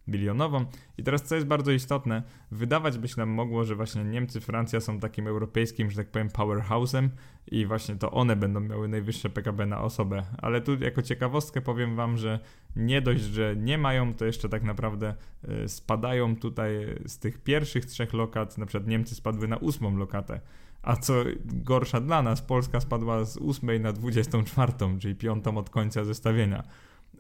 bilionową. 0.10 0.66
I 0.98 1.04
teraz 1.04 1.24
co 1.24 1.36
jest 1.36 1.48
bardzo 1.48 1.72
istotne, 1.72 2.24
wydawać 2.52 2.98
by 2.98 3.08
się 3.08 3.16
nam 3.18 3.30
mogło, 3.30 3.64
że 3.64 3.76
właśnie 3.76 4.04
Niemcy, 4.04 4.42
Francja 4.42 4.80
są 4.80 5.00
takim 5.00 5.28
europejskim, 5.28 5.92
że 5.92 5.98
tak 5.98 6.12
powiem, 6.12 6.30
powerhouse'em 6.30 7.10
i 7.48 7.66
właśnie 7.66 7.96
to 7.96 8.12
one 8.12 8.36
będą 8.36 8.60
miały 8.60 8.88
najwyższe 8.88 9.30
PKB 9.30 9.66
na 9.66 9.82
osobę. 9.82 10.24
Ale 10.38 10.62
tu 10.62 10.80
jako 10.80 11.02
ciekawostkę 11.02 11.62
powiem 11.62 11.96
wam, 11.96 12.18
że 12.18 12.40
nie 12.76 13.02
dość, 13.02 13.24
że 13.24 13.56
nie 13.56 13.78
mają, 13.78 14.14
to 14.14 14.26
jeszcze 14.26 14.50
tak 14.50 14.64
naprawdę 14.64 15.16
y, 15.64 15.70
spadają 15.70 16.36
tutaj 16.36 16.72
z 17.06 17.20
tych 17.20 17.44
pierwszych 17.44 17.86
trzech 17.86 18.14
lokat, 18.14 18.58
na 18.58 18.66
przykład 18.66 18.88
Niemcy 18.88 19.16
spadły 19.16 19.48
na 19.48 19.58
ósmą 19.58 19.98
lokatę. 19.98 20.42
A 20.82 20.96
co 20.96 21.14
gorsza 21.46 22.02
dla 22.02 22.22
nas, 22.22 22.42
Polska 22.42 22.80
spadła 22.80 23.26
z 23.26 23.38
8 23.38 23.82
na 23.82 23.94
24, 23.94 24.74
czyli 25.00 25.16
piątą 25.16 25.58
od 25.58 25.70
końca 25.70 26.04
zestawienia 26.04 26.64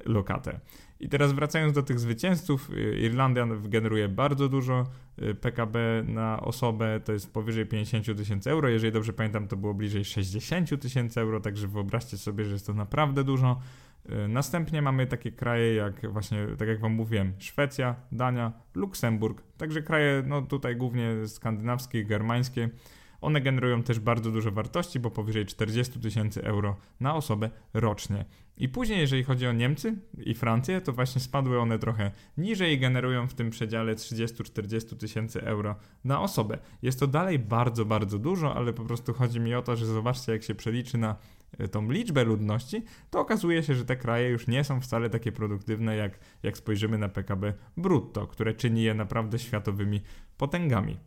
lokatę. 0.05 0.59
I 0.99 1.09
teraz 1.09 1.33
wracając 1.33 1.73
do 1.73 1.83
tych 1.83 1.99
zwycięzców, 1.99 2.69
y, 2.69 2.99
Irlandia 2.99 3.47
generuje 3.61 4.09
bardzo 4.09 4.49
dużo 4.49 4.83
y, 5.21 5.35
PKB 5.35 6.03
na 6.07 6.41
osobę, 6.41 6.99
to 6.99 7.13
jest 7.13 7.33
powyżej 7.33 7.65
50 7.65 8.17
tysięcy 8.17 8.51
euro. 8.51 8.69
Jeżeli 8.69 8.93
dobrze 8.93 9.13
pamiętam, 9.13 9.47
to 9.47 9.57
było 9.57 9.73
bliżej 9.73 10.05
60 10.05 10.81
tysięcy 10.81 11.21
euro, 11.21 11.39
także 11.39 11.67
wyobraźcie 11.67 12.17
sobie, 12.17 12.45
że 12.45 12.51
jest 12.51 12.67
to 12.67 12.73
naprawdę 12.73 13.23
dużo. 13.23 13.59
Y, 14.09 14.27
następnie 14.27 14.81
mamy 14.81 15.07
takie 15.07 15.31
kraje 15.31 15.75
jak 15.75 16.11
właśnie, 16.11 16.47
tak 16.57 16.67
jak 16.67 16.79
wam 16.79 16.91
mówiłem, 16.91 17.33
Szwecja, 17.39 17.95
Dania, 18.11 18.53
Luksemburg, 18.75 19.43
także 19.57 19.81
kraje, 19.81 20.23
no 20.27 20.41
tutaj 20.41 20.75
głównie 20.75 21.27
skandynawskie, 21.27 22.03
germańskie. 22.03 22.69
One 23.21 23.41
generują 23.41 23.83
też 23.83 23.99
bardzo 23.99 24.31
dużo 24.31 24.51
wartości, 24.51 24.99
bo 24.99 25.11
powyżej 25.11 25.45
40 25.45 25.99
tysięcy 25.99 26.43
euro 26.43 26.75
na 26.99 27.15
osobę 27.15 27.49
rocznie. 27.73 28.25
I 28.57 28.69
później, 28.69 28.99
jeżeli 28.99 29.23
chodzi 29.23 29.47
o 29.47 29.53
Niemcy 29.53 29.95
i 30.17 30.33
Francję, 30.33 30.81
to 30.81 30.93
właśnie 30.93 31.21
spadły 31.21 31.59
one 31.59 31.79
trochę 31.79 32.11
niżej 32.37 32.73
i 32.73 32.79
generują 32.79 33.27
w 33.27 33.33
tym 33.33 33.49
przedziale 33.49 33.95
30-40 33.95 34.97
tysięcy 34.97 35.41
euro 35.41 35.75
na 36.03 36.21
osobę. 36.21 36.57
Jest 36.81 36.99
to 36.99 37.07
dalej 37.07 37.39
bardzo, 37.39 37.85
bardzo 37.85 38.19
dużo, 38.19 38.55
ale 38.55 38.73
po 38.73 38.85
prostu 38.85 39.13
chodzi 39.13 39.39
mi 39.39 39.55
o 39.55 39.61
to, 39.61 39.75
że 39.75 39.85
zobaczcie, 39.85 40.31
jak 40.31 40.43
się 40.43 40.55
przeliczy 40.55 40.97
na 40.97 41.15
e, 41.57 41.67
tą 41.67 41.91
liczbę 41.91 42.23
ludności, 42.23 42.83
to 43.09 43.19
okazuje 43.19 43.63
się, 43.63 43.75
że 43.75 43.85
te 43.85 43.95
kraje 43.95 44.29
już 44.29 44.47
nie 44.47 44.63
są 44.63 44.81
wcale 44.81 45.09
takie 45.09 45.31
produktywne, 45.31 45.95
jak, 45.95 46.19
jak 46.43 46.57
spojrzymy 46.57 46.97
na 46.97 47.09
PKB 47.09 47.53
brutto, 47.77 48.27
które 48.27 48.53
czyni 48.53 48.83
je 48.83 48.93
naprawdę 48.93 49.39
światowymi 49.39 50.01
potęgami. 50.37 50.97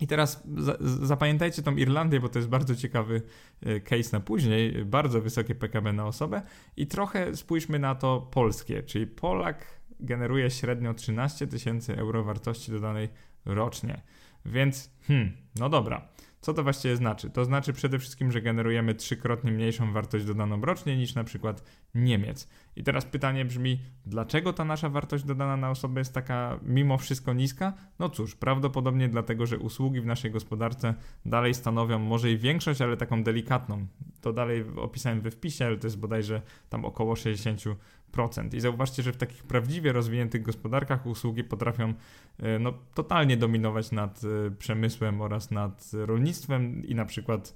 I 0.00 0.06
teraz 0.06 0.42
za, 0.56 0.76
zapamiętajcie 0.80 1.62
tą 1.62 1.76
Irlandię, 1.76 2.20
bo 2.20 2.28
to 2.28 2.38
jest 2.38 2.48
bardzo 2.48 2.76
ciekawy 2.76 3.22
e, 3.62 3.80
case 3.80 4.08
na 4.12 4.20
później, 4.20 4.84
bardzo 4.84 5.20
wysokie 5.20 5.54
PKB 5.54 5.92
na 5.92 6.06
osobę 6.06 6.42
i 6.76 6.86
trochę 6.86 7.36
spójrzmy 7.36 7.78
na 7.78 7.94
to 7.94 8.20
polskie, 8.20 8.82
czyli 8.82 9.06
Polak 9.06 9.66
generuje 10.00 10.50
średnio 10.50 10.94
13 10.94 11.46
tysięcy 11.46 11.96
euro 11.96 12.24
wartości 12.24 12.72
dodanej 12.72 13.08
rocznie. 13.44 14.02
Więc, 14.46 14.90
hmm, 15.06 15.32
no 15.58 15.68
dobra. 15.68 16.08
Co 16.46 16.54
to 16.54 16.62
właściwie 16.62 16.96
znaczy? 16.96 17.30
To 17.30 17.44
znaczy 17.44 17.72
przede 17.72 17.98
wszystkim, 17.98 18.32
że 18.32 18.42
generujemy 18.42 18.94
trzykrotnie 18.94 19.52
mniejszą 19.52 19.92
wartość 19.92 20.24
dodaną 20.24 20.60
rocznie 20.60 20.96
niż 20.96 21.14
na 21.14 21.24
przykład 21.24 21.62
Niemiec. 21.94 22.48
I 22.76 22.82
teraz 22.82 23.04
pytanie 23.04 23.44
brzmi, 23.44 23.80
dlaczego 24.06 24.52
ta 24.52 24.64
nasza 24.64 24.88
wartość 24.88 25.24
dodana 25.24 25.56
na 25.56 25.70
osobę 25.70 26.00
jest 26.00 26.14
taka 26.14 26.58
mimo 26.62 26.98
wszystko 26.98 27.32
niska? 27.32 27.72
No 27.98 28.08
cóż, 28.08 28.34
prawdopodobnie 28.34 29.08
dlatego, 29.08 29.46
że 29.46 29.58
usługi 29.58 30.00
w 30.00 30.06
naszej 30.06 30.30
gospodarce 30.30 30.94
dalej 31.24 31.54
stanowią 31.54 31.98
może 31.98 32.30
i 32.30 32.38
większość, 32.38 32.80
ale 32.80 32.96
taką 32.96 33.22
delikatną. 33.22 33.86
To 34.20 34.32
dalej 34.32 34.64
opisałem 34.76 35.20
we 35.20 35.30
wpisie, 35.30 35.66
ale 35.66 35.76
to 35.76 35.86
jest 35.86 35.98
bodajże 35.98 36.42
tam 36.68 36.84
około 36.84 37.14
60%. 37.14 37.74
I 38.52 38.60
zauważcie, 38.60 39.02
że 39.02 39.12
w 39.12 39.16
takich 39.16 39.44
prawdziwie 39.44 39.92
rozwiniętych 39.92 40.42
gospodarkach 40.42 41.06
usługi 41.06 41.44
potrafią 41.44 41.94
e, 42.38 42.58
no, 42.58 42.72
totalnie 42.94 43.36
dominować 43.36 43.92
nad 43.92 44.20
e, 44.24 44.50
przemysłem 44.50 45.20
oraz 45.20 45.50
nad 45.50 45.90
rolnictwem 45.92 46.84
i 46.84 46.94
na 46.94 47.04
przykład 47.04 47.54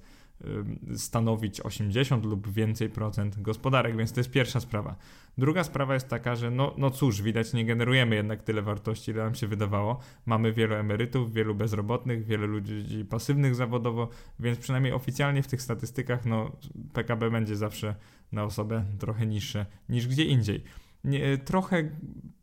stanowić 0.95 1.61
80 1.61 2.25
lub 2.25 2.51
więcej 2.51 2.89
procent 2.89 3.41
gospodarek, 3.41 3.97
więc 3.97 4.13
to 4.13 4.19
jest 4.19 4.31
pierwsza 4.31 4.59
sprawa. 4.59 4.95
Druga 5.37 5.63
sprawa 5.63 5.93
jest 5.93 6.07
taka, 6.07 6.35
że 6.35 6.51
no, 6.51 6.73
no 6.77 6.89
cóż, 6.89 7.21
widać, 7.21 7.53
nie 7.53 7.65
generujemy 7.65 8.15
jednak 8.15 8.43
tyle 8.43 8.61
wartości, 8.61 9.11
ile 9.11 9.23
nam 9.23 9.35
się 9.35 9.47
wydawało. 9.47 9.99
Mamy 10.25 10.53
wielu 10.53 10.75
emerytów, 10.75 11.33
wielu 11.33 11.55
bezrobotnych, 11.55 12.25
wielu 12.25 12.47
ludzi 12.47 13.05
pasywnych 13.09 13.55
zawodowo, 13.55 14.09
więc 14.39 14.59
przynajmniej 14.59 14.93
oficjalnie 14.93 15.43
w 15.43 15.47
tych 15.47 15.61
statystykach 15.61 16.25
no, 16.25 16.51
PKB 16.93 17.31
będzie 17.31 17.55
zawsze 17.55 17.95
na 18.31 18.43
osobę 18.43 18.85
trochę 18.99 19.27
niższe 19.27 19.65
niż 19.89 20.07
gdzie 20.07 20.23
indziej. 20.23 20.63
Nie, 21.03 21.37
trochę 21.37 21.89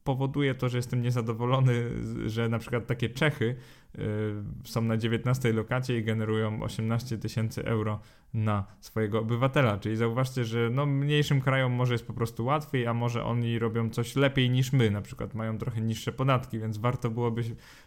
powoduje 0.09 0.55
to, 0.55 0.69
że 0.69 0.79
jestem 0.79 1.03
niezadowolony, 1.03 1.91
że 2.27 2.49
na 2.49 2.59
przykład 2.59 2.87
takie 2.87 3.09
Czechy 3.09 3.55
y, 3.99 4.00
są 4.65 4.83
na 4.83 4.97
19 4.97 5.53
lokacie 5.53 5.99
i 5.99 6.05
generują 6.05 6.62
18 6.62 7.19
tysięcy 7.19 7.65
euro 7.65 8.00
na 8.35 8.65
swojego 8.81 9.21
obywatela. 9.21 9.79
Czyli 9.79 9.97
zauważcie, 9.97 10.45
że 10.45 10.71
no, 10.73 10.87
mniejszym 10.87 11.41
krajom 11.41 11.73
może 11.73 11.95
jest 11.95 12.07
po 12.07 12.12
prostu 12.12 12.45
łatwiej, 12.45 12.87
a 12.87 12.95
może 12.95 13.25
oni 13.25 13.59
robią 13.59 13.91
coś 13.91 14.17
lepiej 14.17 14.50
niż 14.50 14.73
my, 14.73 14.91
na 14.91 15.03
przykład 15.03 15.35
mają 15.35 15.59
trochę 15.59 15.81
niższe 15.81 16.12
podatki, 16.12 16.59
więc 16.59 16.79
warto 16.79 17.11
byłoby 17.11 17.43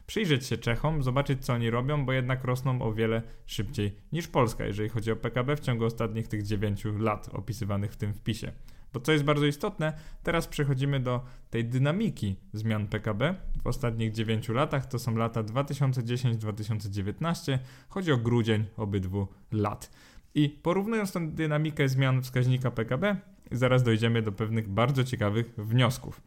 przyjrzeć 0.07 0.45
się 0.45 0.57
Czechom, 0.57 1.03
zobaczyć 1.03 1.45
co 1.45 1.53
oni 1.53 1.69
robią, 1.69 2.05
bo 2.05 2.13
jednak 2.13 2.43
rosną 2.43 2.81
o 2.81 2.93
wiele 2.93 3.21
szybciej 3.45 3.95
niż 4.11 4.27
Polska, 4.27 4.65
jeżeli 4.65 4.89
chodzi 4.89 5.11
o 5.11 5.15
PKB 5.15 5.55
w 5.55 5.59
ciągu 5.59 5.85
ostatnich 5.85 6.27
tych 6.27 6.43
9 6.43 6.83
lat 6.99 7.29
opisywanych 7.33 7.91
w 7.91 7.97
tym 7.97 8.13
wpisie. 8.13 8.51
Bo 8.93 8.99
co 8.99 9.11
jest 9.11 9.23
bardzo 9.23 9.45
istotne, 9.45 9.93
teraz 10.23 10.47
przechodzimy 10.47 10.99
do 10.99 11.25
tej 11.49 11.65
dynamiki 11.65 12.35
zmian 12.53 12.87
PKB 12.87 13.35
w 13.63 13.67
ostatnich 13.67 14.11
9 14.11 14.49
latach. 14.49 14.85
To 14.85 14.99
są 14.99 15.15
lata 15.15 15.43
2010-2019. 15.43 17.57
Chodzi 17.89 18.11
o 18.11 18.17
grudzień 18.17 18.65
obydwu 18.77 19.27
lat. 19.51 19.91
I 20.35 20.49
porównując 20.49 21.11
tę 21.11 21.27
dynamikę 21.27 21.89
zmian 21.89 22.21
wskaźnika 22.21 22.71
PKB, 22.71 23.17
zaraz 23.51 23.83
dojdziemy 23.83 24.21
do 24.21 24.31
pewnych 24.31 24.69
bardzo 24.69 25.03
ciekawych 25.03 25.53
wniosków. 25.57 26.21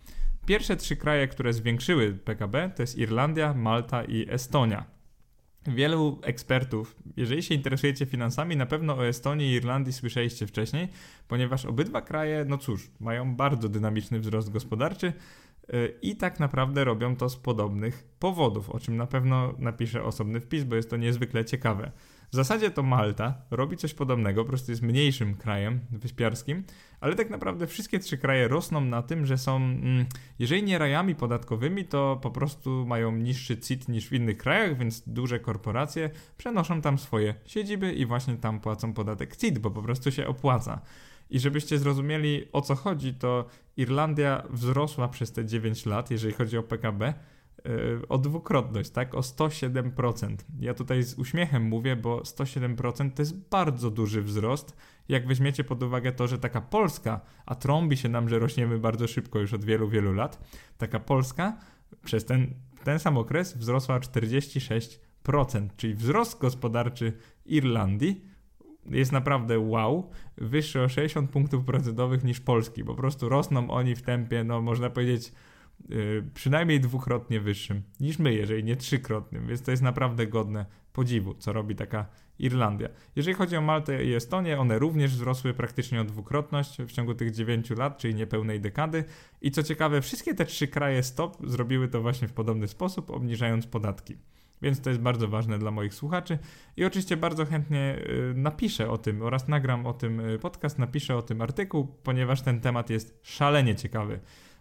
Pierwsze 0.46 0.76
trzy 0.76 0.96
kraje, 0.96 1.28
które 1.28 1.52
zwiększyły 1.52 2.12
PKB, 2.12 2.70
to 2.76 2.82
jest 2.82 2.98
Irlandia, 2.98 3.54
Malta 3.54 4.04
i 4.04 4.26
Estonia. 4.30 4.84
Wielu 5.66 6.18
ekspertów, 6.22 6.96
jeżeli 7.16 7.42
się 7.42 7.54
interesujecie 7.54 8.06
finansami, 8.06 8.56
na 8.56 8.66
pewno 8.66 8.96
o 8.96 9.06
Estonii 9.06 9.50
i 9.50 9.54
Irlandii 9.54 9.92
słyszeliście 9.92 10.46
wcześniej, 10.46 10.88
ponieważ 11.28 11.64
obydwa 11.64 12.02
kraje, 12.02 12.44
no 12.48 12.58
cóż, 12.58 12.90
mają 13.00 13.36
bardzo 13.36 13.68
dynamiczny 13.68 14.20
wzrost 14.20 14.50
gospodarczy 14.50 15.12
y, 15.74 15.94
i 16.02 16.16
tak 16.16 16.40
naprawdę 16.40 16.84
robią 16.84 17.16
to 17.16 17.28
z 17.28 17.36
podobnych 17.36 18.04
powodów, 18.18 18.70
o 18.70 18.80
czym 18.80 18.96
na 18.96 19.06
pewno 19.06 19.54
napiszę 19.58 20.04
osobny 20.04 20.40
wpis, 20.40 20.64
bo 20.64 20.76
jest 20.76 20.90
to 20.90 20.96
niezwykle 20.96 21.44
ciekawe. 21.44 21.92
W 22.34 22.36
zasadzie 22.36 22.70
to 22.70 22.82
Malta 22.82 23.34
robi 23.50 23.76
coś 23.76 23.94
podobnego, 23.94 24.42
po 24.42 24.48
prostu 24.48 24.72
jest 24.72 24.82
mniejszym 24.82 25.34
krajem 25.34 25.80
wyspiarskim, 25.90 26.64
ale 27.00 27.14
tak 27.14 27.30
naprawdę 27.30 27.66
wszystkie 27.66 27.98
trzy 27.98 28.18
kraje 28.18 28.48
rosną 28.48 28.80
na 28.80 29.02
tym, 29.02 29.26
że 29.26 29.38
są, 29.38 29.56
mm, 29.56 30.06
jeżeli 30.38 30.62
nie 30.62 30.78
rajami 30.78 31.14
podatkowymi, 31.14 31.84
to 31.84 32.18
po 32.22 32.30
prostu 32.30 32.86
mają 32.86 33.12
niższy 33.12 33.58
CIT 33.58 33.88
niż 33.88 34.08
w 34.08 34.12
innych 34.12 34.38
krajach, 34.38 34.78
więc 34.78 35.02
duże 35.06 35.40
korporacje 35.40 36.10
przenoszą 36.36 36.80
tam 36.80 36.98
swoje 36.98 37.34
siedziby 37.46 37.92
i 37.92 38.06
właśnie 38.06 38.36
tam 38.36 38.60
płacą 38.60 38.92
podatek 38.92 39.36
CIT, 39.36 39.58
bo 39.58 39.70
po 39.70 39.82
prostu 39.82 40.12
się 40.12 40.26
opłaca. 40.26 40.80
I 41.30 41.40
żebyście 41.40 41.78
zrozumieli 41.78 42.48
o 42.52 42.60
co 42.60 42.74
chodzi, 42.74 43.14
to 43.14 43.46
Irlandia 43.76 44.42
wzrosła 44.50 45.08
przez 45.08 45.32
te 45.32 45.44
9 45.44 45.86
lat, 45.86 46.10
jeżeli 46.10 46.34
chodzi 46.34 46.58
o 46.58 46.62
PKB, 46.62 47.14
o 48.08 48.18
dwukrotność, 48.18 48.90
tak? 48.90 49.14
O 49.14 49.20
107%. 49.20 50.36
Ja 50.60 50.74
tutaj 50.74 51.02
z 51.02 51.14
uśmiechem 51.14 51.62
mówię, 51.62 51.96
bo 51.96 52.20
107% 52.20 53.10
to 53.10 53.22
jest 53.22 53.48
bardzo 53.48 53.90
duży 53.90 54.22
wzrost. 54.22 54.76
Jak 55.08 55.26
weźmiecie 55.26 55.64
pod 55.64 55.82
uwagę 55.82 56.12
to, 56.12 56.26
że 56.26 56.38
taka 56.38 56.60
Polska, 56.60 57.20
a 57.46 57.54
trąbi 57.54 57.96
się 57.96 58.08
nam, 58.08 58.28
że 58.28 58.38
rośniemy 58.38 58.78
bardzo 58.78 59.06
szybko 59.06 59.38
już 59.38 59.54
od 59.54 59.64
wielu, 59.64 59.88
wielu 59.88 60.12
lat, 60.12 60.48
taka 60.78 61.00
Polska 61.00 61.58
przez 62.04 62.24
ten, 62.24 62.54
ten 62.84 62.98
sam 62.98 63.18
okres 63.18 63.56
wzrosła 63.56 63.96
o 63.96 63.98
46%, 63.98 64.98
czyli 65.76 65.94
wzrost 65.94 66.40
gospodarczy 66.40 67.12
Irlandii 67.46 68.24
jest 68.90 69.12
naprawdę 69.12 69.58
wow, 69.58 70.10
wyższy 70.36 70.82
o 70.82 70.88
60 70.88 71.30
punktów 71.30 71.64
procentowych 71.64 72.24
niż 72.24 72.40
Polski. 72.40 72.84
Po 72.84 72.94
prostu 72.94 73.28
rosną 73.28 73.70
oni 73.70 73.94
w 73.94 74.02
tempie, 74.02 74.44
no 74.44 74.60
można 74.60 74.90
powiedzieć, 74.90 75.32
Y, 75.32 75.32
przynajmniej 76.34 76.80
dwukrotnie 76.80 77.40
wyższym 77.40 77.82
niż 78.00 78.18
my, 78.18 78.34
jeżeli 78.34 78.64
nie 78.64 78.76
trzykrotnym, 78.76 79.46
więc 79.46 79.62
to 79.62 79.70
jest 79.70 79.82
naprawdę 79.82 80.26
godne 80.26 80.66
podziwu, 80.92 81.34
co 81.34 81.52
robi 81.52 81.76
taka 81.76 82.06
Irlandia. 82.38 82.88
Jeżeli 83.16 83.34
chodzi 83.34 83.56
o 83.56 83.60
Maltę 83.60 84.04
i 84.04 84.14
Estonię, 84.14 84.58
one 84.58 84.78
również 84.78 85.10
wzrosły 85.10 85.54
praktycznie 85.54 86.00
o 86.00 86.04
dwukrotność 86.04 86.78
w 86.78 86.92
ciągu 86.92 87.14
tych 87.14 87.30
9 87.30 87.70
lat, 87.70 87.98
czyli 87.98 88.14
niepełnej 88.14 88.60
dekady. 88.60 89.04
I 89.40 89.50
co 89.50 89.62
ciekawe, 89.62 90.00
wszystkie 90.00 90.34
te 90.34 90.44
trzy 90.44 90.68
kraje 90.68 91.02
stop 91.02 91.36
zrobiły 91.46 91.88
to 91.88 92.02
właśnie 92.02 92.28
w 92.28 92.32
podobny 92.32 92.68
sposób, 92.68 93.10
obniżając 93.10 93.66
podatki. 93.66 94.16
Więc 94.62 94.80
to 94.80 94.90
jest 94.90 95.02
bardzo 95.02 95.28
ważne 95.28 95.58
dla 95.58 95.70
moich 95.70 95.94
słuchaczy. 95.94 96.38
I 96.76 96.84
oczywiście 96.84 97.16
bardzo 97.16 97.46
chętnie 97.46 97.98
y, 98.30 98.34
napiszę 98.36 98.90
o 98.90 98.98
tym 98.98 99.22
oraz 99.22 99.48
nagram 99.48 99.86
o 99.86 99.92
tym 99.92 100.20
y, 100.20 100.38
podcast, 100.38 100.78
napiszę 100.78 101.16
o 101.16 101.22
tym 101.22 101.42
artykuł, 101.42 101.86
ponieważ 102.02 102.42
ten 102.42 102.60
temat 102.60 102.90
jest 102.90 103.20
szalenie 103.22 103.74
ciekawy 103.74 104.20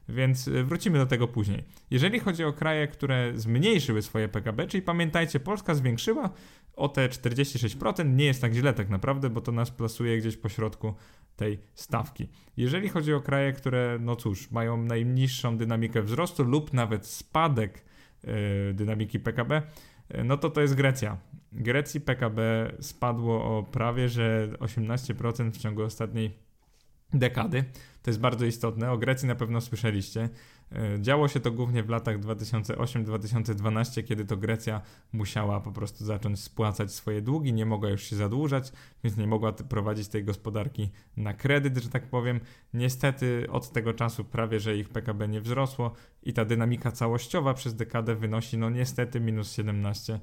więc 0.09 0.47
y, 0.47 0.63
wrócimy 0.63 0.97
do 0.97 1.05
tego 1.05 1.27
później. 1.27 1.63
Jeżeli 1.91 2.19
chodzi 2.19 2.43
o 2.43 2.53
kraje, 2.53 2.87
które 2.87 3.31
zmniejszyły 3.35 4.01
swoje 4.01 4.29
PKB, 4.29 4.67
czyli 4.67 4.81
pamiętajcie, 4.81 5.39
Polska 5.39 5.75
zwiększyła 5.75 6.29
o 6.75 6.89
te 6.89 7.09
46%, 7.09 8.15
nie 8.15 8.25
jest 8.25 8.41
tak 8.41 8.53
źle 8.53 8.73
tak 8.73 8.89
naprawdę, 8.89 9.29
bo 9.29 9.41
to 9.41 9.51
nas 9.51 9.71
plasuje 9.71 10.17
gdzieś 10.17 10.37
po 10.37 10.49
środku 10.49 10.93
tej 11.35 11.59
stawki. 11.73 12.29
Jeżeli 12.57 12.89
chodzi 12.89 13.13
o 13.13 13.21
kraje, 13.21 13.53
które, 13.53 13.97
no 14.01 14.15
cóż, 14.15 14.51
mają 14.51 14.77
najniższą 14.77 15.57
dynamikę 15.57 16.01
wzrostu 16.01 16.43
lub 16.43 16.73
nawet 16.73 17.07
spadek 17.07 17.85
yy, 18.23 18.31
dynamiki 18.73 19.19
PKB, 19.19 19.61
y, 20.15 20.23
no 20.23 20.37
to 20.37 20.49
to 20.49 20.61
jest 20.61 20.75
Grecja. 20.75 21.17
Grecji 21.51 22.01
PKB 22.01 22.71
spadło 22.79 23.57
o 23.57 23.63
prawie 23.63 24.09
że 24.09 24.47
18% 24.59 25.51
w 25.51 25.57
ciągu 25.57 25.83
ostatniej 25.83 26.37
dekady. 27.13 27.63
To 28.03 28.09
jest 28.09 28.19
bardzo 28.19 28.45
istotne. 28.45 28.91
O 28.91 28.97
Grecji 28.97 29.27
na 29.27 29.35
pewno 29.35 29.61
słyszeliście. 29.61 30.29
E, 30.71 31.01
działo 31.01 31.27
się 31.27 31.39
to 31.39 31.51
głównie 31.51 31.83
w 31.83 31.89
latach 31.89 32.19
2008-2012, 32.19 34.03
kiedy 34.03 34.25
to 34.25 34.37
Grecja 34.37 34.81
musiała 35.13 35.59
po 35.59 35.71
prostu 35.71 36.05
zacząć 36.05 36.39
spłacać 36.39 36.91
swoje 36.91 37.21
długi, 37.21 37.53
nie 37.53 37.65
mogła 37.65 37.89
już 37.89 38.03
się 38.03 38.15
zadłużać, 38.15 38.71
więc 39.03 39.17
nie 39.17 39.27
mogła 39.27 39.53
prowadzić 39.53 40.07
tej 40.07 40.23
gospodarki 40.23 40.89
na 41.17 41.33
kredyt, 41.33 41.77
że 41.77 41.89
tak 41.89 42.07
powiem. 42.07 42.39
Niestety 42.73 43.47
od 43.51 43.71
tego 43.71 43.93
czasu 43.93 44.25
prawie, 44.25 44.59
że 44.59 44.77
ich 44.77 44.89
PKB 44.89 45.27
nie 45.27 45.41
wzrosło 45.41 45.91
i 46.23 46.33
ta 46.33 46.45
dynamika 46.45 46.91
całościowa 46.91 47.53
przez 47.53 47.75
dekadę 47.75 48.15
wynosi 48.15 48.57
no 48.57 48.69
niestety 48.69 49.19
minus 49.19 49.57
17%. 49.57 50.19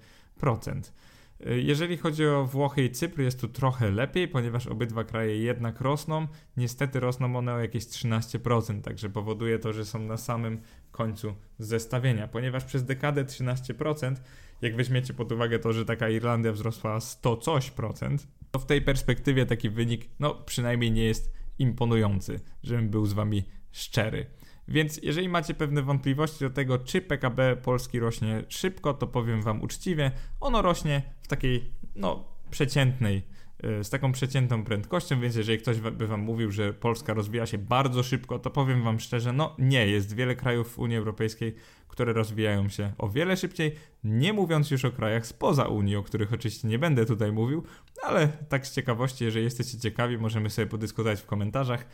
Jeżeli 1.46 1.96
chodzi 1.96 2.26
o 2.26 2.46
Włochy 2.46 2.84
i 2.84 2.90
Cypr, 2.90 3.20
jest 3.20 3.40
tu 3.40 3.48
trochę 3.48 3.90
lepiej, 3.90 4.28
ponieważ 4.28 4.66
obydwa 4.66 5.04
kraje 5.04 5.38
jednak 5.38 5.80
rosną. 5.80 6.26
Niestety 6.56 7.00
rosną 7.00 7.36
one 7.36 7.54
o 7.54 7.58
jakieś 7.58 7.84
13%, 7.84 8.80
także 8.80 9.10
powoduje 9.10 9.58
to, 9.58 9.72
że 9.72 9.84
są 9.84 9.98
na 9.98 10.16
samym 10.16 10.60
końcu 10.90 11.34
zestawienia. 11.58 12.28
Ponieważ 12.28 12.64
przez 12.64 12.84
dekadę 12.84 13.24
13%, 13.24 14.14
jak 14.62 14.76
weźmiecie 14.76 15.14
pod 15.14 15.32
uwagę 15.32 15.58
to, 15.58 15.72
że 15.72 15.84
taka 15.84 16.08
Irlandia 16.08 16.52
wzrosła 16.52 17.00
100 17.00 17.36
coś 17.36 17.70
procent, 17.70 18.26
to 18.50 18.58
w 18.58 18.66
tej 18.66 18.82
perspektywie 18.82 19.46
taki 19.46 19.70
wynik, 19.70 20.08
no 20.18 20.34
przynajmniej 20.34 20.92
nie 20.92 21.04
jest 21.04 21.32
imponujący, 21.58 22.40
żebym 22.62 22.88
był 22.88 23.06
z 23.06 23.12
wami 23.12 23.42
szczery. 23.72 24.26
Więc 24.70 25.00
jeżeli 25.02 25.28
macie 25.28 25.54
pewne 25.54 25.82
wątpliwości 25.82 26.40
do 26.40 26.50
tego, 26.50 26.78
czy 26.78 27.00
PKB 27.00 27.56
Polski 27.56 28.00
rośnie 28.00 28.44
szybko, 28.48 28.94
to 28.94 29.06
powiem 29.06 29.42
Wam 29.42 29.62
uczciwie, 29.62 30.10
ono 30.40 30.62
rośnie 30.62 31.02
w 31.22 31.28
takiej, 31.28 31.70
no, 31.96 32.24
przeciętnej 32.50 33.22
Y, 33.64 33.84
z 33.84 33.90
taką 33.90 34.12
przeciętną 34.12 34.64
prędkością, 34.64 35.20
więc 35.20 35.36
jeżeli 35.36 35.58
ktoś 35.58 35.80
by 35.80 36.06
wam 36.06 36.20
mówił, 36.20 36.50
że 36.50 36.72
Polska 36.72 37.14
rozwija 37.14 37.46
się 37.46 37.58
bardzo 37.58 38.02
szybko, 38.02 38.38
to 38.38 38.50
powiem 38.50 38.82
wam 38.82 39.00
szczerze, 39.00 39.32
no 39.32 39.56
nie, 39.58 39.86
jest 39.86 40.16
wiele 40.16 40.36
krajów 40.36 40.72
w 40.72 40.78
Unii 40.78 40.96
Europejskiej, 40.96 41.54
które 41.88 42.12
rozwijają 42.12 42.68
się 42.68 42.92
o 42.98 43.08
wiele 43.08 43.36
szybciej, 43.36 43.74
nie 44.04 44.32
mówiąc 44.32 44.70
już 44.70 44.84
o 44.84 44.90
krajach 44.90 45.26
spoza 45.26 45.64
Unii, 45.64 45.96
o 45.96 46.02
których 46.02 46.32
oczywiście 46.32 46.68
nie 46.68 46.78
będę 46.78 47.06
tutaj 47.06 47.32
mówił, 47.32 47.64
ale 48.02 48.28
tak 48.28 48.66
z 48.66 48.74
ciekawości, 48.74 49.24
jeżeli 49.24 49.44
jesteście 49.44 49.78
ciekawi, 49.78 50.18
możemy 50.18 50.50
sobie 50.50 50.66
podyskutować 50.66 51.20
w 51.20 51.26
komentarzach 51.26 51.86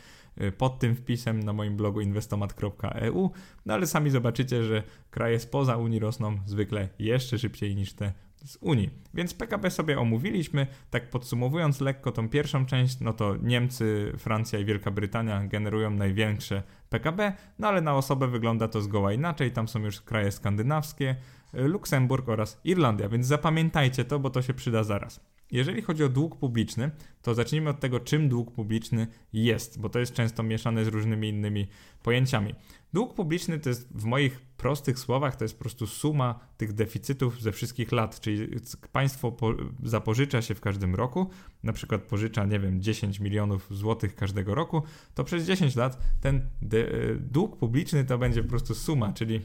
pod 0.57 0.79
tym 0.79 0.95
wpisem 0.95 1.43
na 1.43 1.53
moim 1.53 1.77
blogu 1.77 2.01
investomat.eu, 2.01 3.31
no 3.65 3.73
ale 3.73 3.87
sami 3.87 4.09
zobaczycie, 4.09 4.63
że 4.63 4.83
kraje 5.11 5.39
spoza 5.39 5.77
Unii 5.77 5.99
rosną 5.99 6.37
zwykle 6.45 6.89
jeszcze 6.99 7.39
szybciej 7.39 7.75
niż 7.75 7.93
te 7.93 8.13
z 8.45 8.57
Unii. 8.61 8.89
Więc 9.13 9.33
PKB 9.33 9.71
sobie 9.71 9.99
omówiliśmy. 9.99 10.67
Tak 10.89 11.09
podsumowując 11.09 11.81
lekko 11.81 12.11
tą 12.11 12.29
pierwszą 12.29 12.65
część, 12.65 12.99
no 12.99 13.13
to 13.13 13.35
Niemcy, 13.35 14.13
Francja 14.17 14.59
i 14.59 14.65
Wielka 14.65 14.91
Brytania 14.91 15.47
generują 15.47 15.91
największe 15.91 16.63
PKB, 16.89 17.33
no 17.59 17.67
ale 17.67 17.81
na 17.81 17.95
osobę 17.95 18.27
wygląda 18.27 18.67
to 18.67 18.81
zgoła 18.81 19.13
inaczej. 19.13 19.51
Tam 19.51 19.67
są 19.67 19.79
już 19.79 20.01
kraje 20.01 20.31
skandynawskie, 20.31 21.15
Luksemburg 21.53 22.29
oraz 22.29 22.61
Irlandia, 22.63 23.09
więc 23.09 23.27
zapamiętajcie 23.27 24.05
to, 24.05 24.19
bo 24.19 24.29
to 24.29 24.41
się 24.41 24.53
przyda 24.53 24.83
zaraz. 24.83 25.19
Jeżeli 25.51 25.81
chodzi 25.81 26.03
o 26.03 26.09
dług 26.09 26.37
publiczny, 26.37 26.91
to 27.21 27.33
zacznijmy 27.33 27.69
od 27.69 27.79
tego, 27.79 27.99
czym 27.99 28.29
dług 28.29 28.51
publiczny 28.51 29.07
jest, 29.33 29.79
bo 29.81 29.89
to 29.89 29.99
jest 29.99 30.13
często 30.13 30.43
mieszane 30.43 30.85
z 30.85 30.87
różnymi 30.87 31.29
innymi 31.29 31.67
pojęciami. 32.03 32.55
Dług 32.93 33.13
publiczny 33.13 33.59
to 33.59 33.69
jest 33.69 33.87
w 33.91 34.03
moich 34.03 34.41
prostych 34.41 34.99
słowach, 34.99 35.35
to 35.35 35.43
jest 35.43 35.57
po 35.57 35.59
prostu 35.59 35.87
suma 35.87 36.39
tych 36.57 36.73
deficytów 36.73 37.41
ze 37.41 37.51
wszystkich 37.51 37.91
lat, 37.91 38.19
czyli 38.19 38.47
państwo 38.91 39.31
po, 39.31 39.53
zapożycza 39.83 40.41
się 40.41 40.55
w 40.55 40.61
każdym 40.61 40.95
roku, 40.95 41.29
na 41.63 41.73
przykład 41.73 42.01
pożycza, 42.01 42.45
nie 42.45 42.59
wiem, 42.59 42.81
10 42.81 43.19
milionów 43.19 43.67
złotych 43.71 44.15
każdego 44.15 44.55
roku, 44.55 44.83
to 45.15 45.23
przez 45.23 45.45
10 45.45 45.75
lat 45.75 45.99
ten 46.21 46.41
de, 46.61 46.85
dług 47.19 47.57
publiczny 47.57 48.05
to 48.05 48.17
będzie 48.17 48.43
po 48.43 48.49
prostu 48.49 48.75
suma, 48.75 49.13
czyli 49.13 49.41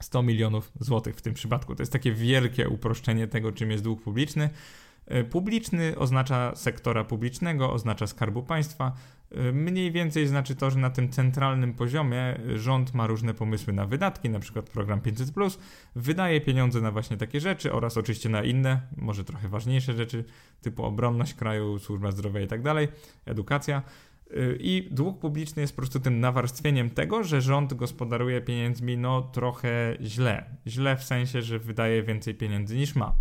100 0.00 0.22
milionów 0.22 0.72
złotych 0.80 1.16
w 1.16 1.22
tym 1.22 1.34
przypadku. 1.34 1.74
To 1.74 1.82
jest 1.82 1.92
takie 1.92 2.12
wielkie 2.12 2.68
uproszczenie 2.68 3.28
tego, 3.28 3.52
czym 3.52 3.70
jest 3.70 3.84
dług 3.84 4.02
publiczny. 4.02 4.50
E, 5.06 5.24
publiczny 5.24 5.98
oznacza 5.98 6.54
sektora 6.54 7.04
publicznego, 7.04 7.72
oznacza 7.72 8.06
skarbu 8.06 8.42
państwa. 8.42 8.92
E, 9.30 9.52
mniej 9.52 9.92
więcej 9.92 10.26
znaczy 10.26 10.56
to, 10.56 10.70
że 10.70 10.78
na 10.78 10.90
tym 10.90 11.08
centralnym 11.08 11.74
poziomie 11.74 12.40
rząd 12.54 12.94
ma 12.94 13.06
różne 13.06 13.34
pomysły 13.34 13.72
na 13.72 13.86
wydatki, 13.86 14.30
na 14.30 14.38
przykład 14.38 14.70
program 14.70 15.00
500, 15.00 15.30
wydaje 15.96 16.40
pieniądze 16.40 16.80
na 16.80 16.90
właśnie 16.90 17.16
takie 17.16 17.40
rzeczy 17.40 17.72
oraz 17.72 17.96
oczywiście 17.96 18.28
na 18.28 18.42
inne, 18.42 18.80
może 18.96 19.24
trochę 19.24 19.48
ważniejsze 19.48 19.92
rzeczy, 19.92 20.24
typu 20.60 20.84
obronność 20.84 21.34
kraju, 21.34 21.78
służba 21.78 22.10
zdrowia 22.10 22.40
i 22.40 22.46
tak 22.46 22.62
dalej, 22.62 22.88
edukacja. 23.26 23.82
E, 24.30 24.56
I 24.56 24.88
dług 24.90 25.18
publiczny 25.18 25.62
jest 25.62 25.72
po 25.72 25.82
prostu 25.82 26.00
tym 26.00 26.20
nawarstwieniem 26.20 26.90
tego, 26.90 27.24
że 27.24 27.40
rząd 27.40 27.74
gospodaruje 27.74 28.40
pieniędzmi 28.40 28.98
no 28.98 29.22
trochę 29.22 29.96
źle. 30.00 30.44
Źle 30.66 30.96
w 30.96 31.04
sensie, 31.04 31.42
że 31.42 31.58
wydaje 31.58 32.02
więcej 32.02 32.34
pieniędzy 32.34 32.76
niż 32.76 32.94
ma. 32.94 33.14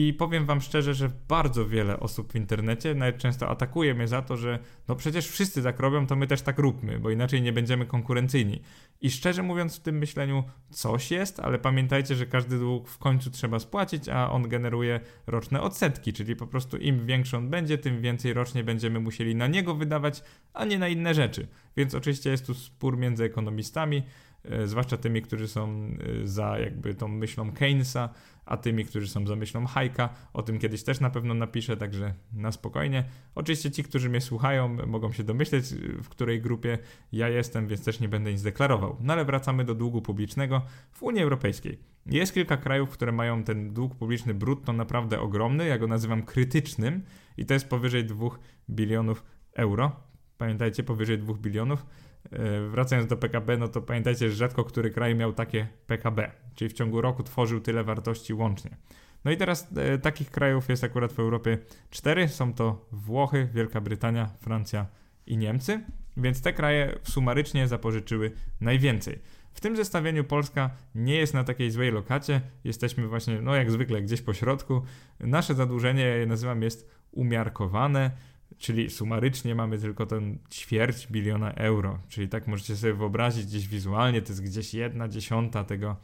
I 0.00 0.14
powiem 0.14 0.46
wam 0.46 0.60
szczerze, 0.60 0.94
że 0.94 1.10
bardzo 1.28 1.66
wiele 1.66 2.00
osób 2.00 2.32
w 2.32 2.36
internecie 2.36 2.94
nawet 2.94 3.18
często 3.18 3.48
atakuje 3.48 3.94
mnie 3.94 4.08
za 4.08 4.22
to, 4.22 4.36
że 4.36 4.58
no 4.88 4.96
przecież 4.96 5.28
wszyscy 5.28 5.62
tak 5.62 5.80
robią, 5.80 6.06
to 6.06 6.16
my 6.16 6.26
też 6.26 6.42
tak 6.42 6.58
róbmy, 6.58 6.98
bo 6.98 7.10
inaczej 7.10 7.42
nie 7.42 7.52
będziemy 7.52 7.86
konkurencyjni. 7.86 8.60
I 9.00 9.10
szczerze 9.10 9.42
mówiąc 9.42 9.76
w 9.76 9.80
tym 9.80 9.98
myśleniu 9.98 10.44
coś 10.70 11.10
jest, 11.10 11.40
ale 11.40 11.58
pamiętajcie, 11.58 12.14
że 12.14 12.26
każdy 12.26 12.58
dług 12.58 12.88
w 12.88 12.98
końcu 12.98 13.30
trzeba 13.30 13.58
spłacić, 13.58 14.08
a 14.08 14.30
on 14.30 14.48
generuje 14.48 15.00
roczne 15.26 15.60
odsetki, 15.60 16.12
czyli 16.12 16.36
po 16.36 16.46
prostu 16.46 16.76
im 16.76 17.06
większy 17.06 17.36
on 17.36 17.50
będzie, 17.50 17.78
tym 17.78 18.00
więcej 18.00 18.32
rocznie 18.32 18.64
będziemy 18.64 19.00
musieli 19.00 19.34
na 19.34 19.46
niego 19.46 19.74
wydawać, 19.74 20.22
a 20.54 20.64
nie 20.64 20.78
na 20.78 20.88
inne 20.88 21.14
rzeczy. 21.14 21.48
Więc 21.76 21.94
oczywiście 21.94 22.30
jest 22.30 22.46
tu 22.46 22.54
spór 22.54 22.98
między 22.98 23.24
ekonomistami, 23.24 24.02
e, 24.44 24.66
zwłaszcza 24.66 24.96
tymi, 24.96 25.22
którzy 25.22 25.48
są 25.48 25.68
e, 25.70 26.26
za 26.26 26.58
jakby 26.58 26.94
tą 26.94 27.08
myślą 27.08 27.52
Keynesa, 27.52 28.08
a 28.48 28.56
tymi, 28.56 28.84
którzy 28.84 29.08
są 29.08 29.26
za 29.26 29.36
myślą 29.36 29.66
hajka. 29.66 30.08
O 30.32 30.42
tym 30.42 30.58
kiedyś 30.58 30.82
też 30.82 31.00
na 31.00 31.10
pewno 31.10 31.34
napiszę, 31.34 31.76
także 31.76 32.14
na 32.32 32.52
spokojnie. 32.52 33.04
Oczywiście 33.34 33.70
ci, 33.70 33.82
którzy 33.82 34.08
mnie 34.08 34.20
słuchają, 34.20 34.86
mogą 34.86 35.12
się 35.12 35.24
domyśleć, 35.24 35.64
w 36.02 36.08
której 36.08 36.40
grupie 36.40 36.78
ja 37.12 37.28
jestem, 37.28 37.66
więc 37.66 37.84
też 37.84 38.00
nie 38.00 38.08
będę 38.08 38.32
nic 38.32 38.42
deklarował. 38.42 38.96
No 39.00 39.12
ale 39.12 39.24
wracamy 39.24 39.64
do 39.64 39.74
długu 39.74 40.02
publicznego 40.02 40.62
w 40.92 41.02
Unii 41.02 41.22
Europejskiej. 41.22 41.78
Jest 42.06 42.34
kilka 42.34 42.56
krajów, 42.56 42.90
które 42.90 43.12
mają 43.12 43.44
ten 43.44 43.74
dług 43.74 43.94
publiczny 43.94 44.34
brutto 44.34 44.72
naprawdę 44.72 45.20
ogromny, 45.20 45.66
ja 45.66 45.78
go 45.78 45.86
nazywam 45.86 46.22
krytycznym 46.22 47.02
i 47.36 47.46
to 47.46 47.54
jest 47.54 47.68
powyżej 47.68 48.04
2 48.04 48.28
bilionów 48.70 49.24
euro. 49.54 49.92
Pamiętajcie, 50.38 50.82
powyżej 50.82 51.18
2 51.18 51.34
bilionów. 51.34 51.86
E, 52.32 52.68
wracając 52.68 53.08
do 53.08 53.16
PKB, 53.16 53.56
no 53.56 53.68
to 53.68 53.82
pamiętajcie, 53.82 54.30
że 54.30 54.36
rzadko 54.36 54.64
który 54.64 54.90
kraj 54.90 55.14
miał 55.14 55.32
takie 55.32 55.66
PKB, 55.86 56.30
czyli 56.54 56.70
w 56.70 56.72
ciągu 56.72 57.00
roku 57.00 57.22
tworzył 57.22 57.60
tyle 57.60 57.84
wartości 57.84 58.34
łącznie. 58.34 58.76
No 59.24 59.30
i 59.30 59.36
teraz 59.36 59.68
e, 59.76 59.98
takich 59.98 60.30
krajów 60.30 60.68
jest 60.68 60.84
akurat 60.84 61.12
w 61.12 61.18
Europie 61.18 61.58
cztery. 61.90 62.28
Są 62.28 62.54
to 62.54 62.86
Włochy, 62.92 63.48
Wielka 63.54 63.80
Brytania, 63.80 64.30
Francja 64.40 64.86
i 65.26 65.36
Niemcy, 65.36 65.80
więc 66.16 66.42
te 66.42 66.52
kraje 66.52 66.98
sumarycznie 67.02 67.68
zapożyczyły 67.68 68.32
najwięcej. 68.60 69.18
W 69.52 69.60
tym 69.60 69.76
zestawieniu 69.76 70.24
Polska 70.24 70.70
nie 70.94 71.14
jest 71.14 71.34
na 71.34 71.44
takiej 71.44 71.70
złej 71.70 71.92
lokacie. 71.92 72.40
Jesteśmy 72.64 73.08
właśnie, 73.08 73.42
no 73.42 73.54
jak 73.54 73.70
zwykle, 73.70 74.02
gdzieś 74.02 74.22
po 74.22 74.34
środku. 74.34 74.82
Nasze 75.20 75.54
zadłużenie, 75.54 76.02
ja 76.02 76.16
je 76.16 76.26
nazywam, 76.26 76.62
jest 76.62 76.90
umiarkowane 77.10 78.10
czyli 78.58 78.90
sumarycznie 78.90 79.54
mamy 79.54 79.78
tylko 79.78 80.06
ten 80.06 80.38
ćwierć 80.50 81.06
biliona 81.06 81.52
euro, 81.52 81.98
czyli 82.08 82.28
tak 82.28 82.46
możecie 82.46 82.76
sobie 82.76 82.94
wyobrazić 82.94 83.46
gdzieś 83.46 83.68
wizualnie, 83.68 84.22
to 84.22 84.28
jest 84.28 84.42
gdzieś 84.44 84.74
jedna 84.74 85.08
dziesiąta 85.08 85.64
tego 85.64 85.96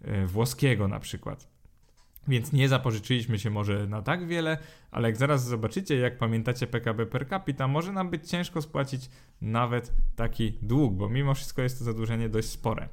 e, 0.00 0.26
włoskiego 0.26 0.88
na 0.88 1.00
przykład. 1.00 1.54
Więc 2.28 2.52
nie 2.52 2.68
zapożyczyliśmy 2.68 3.38
się 3.38 3.50
może 3.50 3.86
na 3.86 4.02
tak 4.02 4.26
wiele, 4.26 4.58
ale 4.90 5.08
jak 5.08 5.16
zaraz 5.16 5.44
zobaczycie, 5.44 5.96
jak 5.96 6.18
pamiętacie 6.18 6.66
PKB 6.66 7.06
per 7.06 7.28
capita, 7.28 7.68
może 7.68 7.92
nam 7.92 8.10
być 8.10 8.30
ciężko 8.30 8.62
spłacić 8.62 9.10
nawet 9.40 9.92
taki 10.16 10.58
dług, 10.62 10.94
bo 10.94 11.08
mimo 11.08 11.34
wszystko 11.34 11.62
jest 11.62 11.78
to 11.78 11.84
zadłużenie 11.84 12.28
dość 12.28 12.48
spore. 12.48 12.88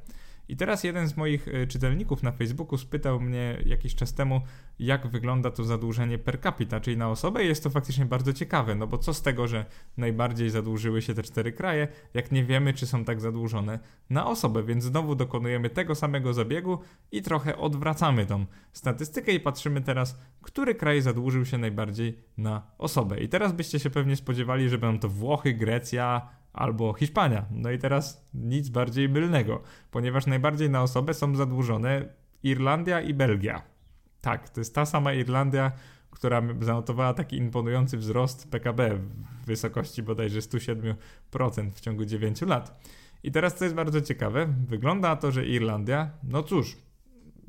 I 0.51 0.55
teraz 0.55 0.83
jeden 0.83 1.07
z 1.07 1.17
moich 1.17 1.47
e, 1.47 1.67
czytelników 1.67 2.23
na 2.23 2.31
Facebooku 2.31 2.77
spytał 2.77 3.19
mnie 3.19 3.57
jakiś 3.65 3.95
czas 3.95 4.13
temu, 4.13 4.41
jak 4.79 5.07
wygląda 5.07 5.51
to 5.51 5.63
zadłużenie 5.63 6.17
per 6.17 6.41
capita, 6.41 6.79
czyli 6.79 6.97
na 6.97 7.09
osobę. 7.09 7.43
I 7.43 7.47
jest 7.47 7.63
to 7.63 7.69
faktycznie 7.69 8.05
bardzo 8.05 8.33
ciekawe, 8.33 8.75
no 8.75 8.87
bo 8.87 8.97
co 8.97 9.13
z 9.13 9.21
tego, 9.21 9.47
że 9.47 9.65
najbardziej 9.97 10.49
zadłużyły 10.49 11.01
się 11.01 11.13
te 11.13 11.23
cztery 11.23 11.51
kraje, 11.51 11.87
jak 12.13 12.31
nie 12.31 12.43
wiemy, 12.43 12.73
czy 12.73 12.87
są 12.87 13.05
tak 13.05 13.21
zadłużone 13.21 13.79
na 14.09 14.27
osobę, 14.27 14.63
więc 14.63 14.83
znowu 14.83 15.15
dokonujemy 15.15 15.69
tego 15.69 15.95
samego 15.95 16.33
zabiegu 16.33 16.79
i 17.11 17.21
trochę 17.21 17.57
odwracamy 17.57 18.25
tą 18.25 18.45
statystykę 18.73 19.31
i 19.31 19.39
patrzymy 19.39 19.81
teraz, 19.81 20.19
który 20.41 20.75
kraj 20.75 21.01
zadłużył 21.01 21.45
się 21.45 21.57
najbardziej 21.57 22.17
na 22.37 22.61
osobę. 22.77 23.19
I 23.19 23.29
teraz 23.29 23.51
byście 23.53 23.79
się 23.79 23.89
pewnie 23.89 24.15
spodziewali, 24.15 24.69
że 24.69 24.77
będą 24.77 24.99
to 24.99 25.09
Włochy, 25.09 25.53
Grecja, 25.53 26.29
albo 26.53 26.93
Hiszpania. 26.93 27.45
No 27.51 27.71
i 27.71 27.79
teraz 27.79 28.25
nic 28.33 28.69
bardziej 28.69 29.09
mylnego, 29.09 29.61
ponieważ 29.91 30.25
najbardziej 30.25 30.69
na 30.69 30.83
osobę 30.83 31.13
są 31.13 31.35
zadłużone 31.35 32.05
Irlandia 32.43 33.01
i 33.01 33.13
Belgia. 33.13 33.61
Tak, 34.21 34.49
to 34.49 34.61
jest 34.61 34.75
ta 34.75 34.85
sama 34.85 35.13
Irlandia, 35.13 35.71
która 36.11 36.41
zanotowała 36.59 37.13
taki 37.13 37.37
imponujący 37.37 37.97
wzrost 37.97 38.51
PKB 38.51 38.95
w 38.95 39.45
wysokości 39.45 40.03
bodajże 40.03 40.39
107% 40.39 40.95
w 41.73 41.79
ciągu 41.79 42.05
9 42.05 42.41
lat. 42.41 42.85
I 43.23 43.31
teraz 43.31 43.55
co 43.55 43.63
jest 43.63 43.75
bardzo 43.75 44.01
ciekawe, 44.01 44.53
wygląda 44.67 45.09
na 45.09 45.15
to, 45.15 45.31
że 45.31 45.45
Irlandia, 45.45 46.11
no 46.23 46.43
cóż, 46.43 46.77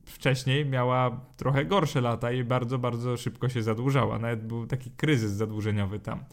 wcześniej 0.06 0.66
miała 0.66 1.20
trochę 1.36 1.64
gorsze 1.64 2.00
lata 2.00 2.32
i 2.32 2.44
bardzo, 2.44 2.78
bardzo 2.78 3.16
szybko 3.16 3.48
się 3.48 3.62
zadłużała. 3.62 4.18
Nawet 4.18 4.46
był 4.46 4.66
taki 4.66 4.90
kryzys 4.90 5.32
zadłużeniowy 5.32 6.00
tam. 6.00 6.24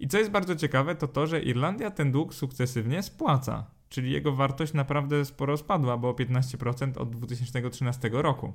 I 0.00 0.08
co 0.08 0.18
jest 0.18 0.30
bardzo 0.30 0.56
ciekawe, 0.56 0.94
to 0.94 1.08
to, 1.08 1.26
że 1.26 1.42
Irlandia 1.42 1.90
ten 1.90 2.12
dług 2.12 2.34
sukcesywnie 2.34 3.02
spłaca, 3.02 3.66
czyli 3.88 4.12
jego 4.12 4.32
wartość 4.32 4.72
naprawdę 4.72 5.24
sporo 5.24 5.56
spadła, 5.56 5.96
bo 5.96 6.08
o 6.08 6.12
15% 6.12 6.98
od 6.98 7.10
2013 7.10 8.10
roku. 8.12 8.52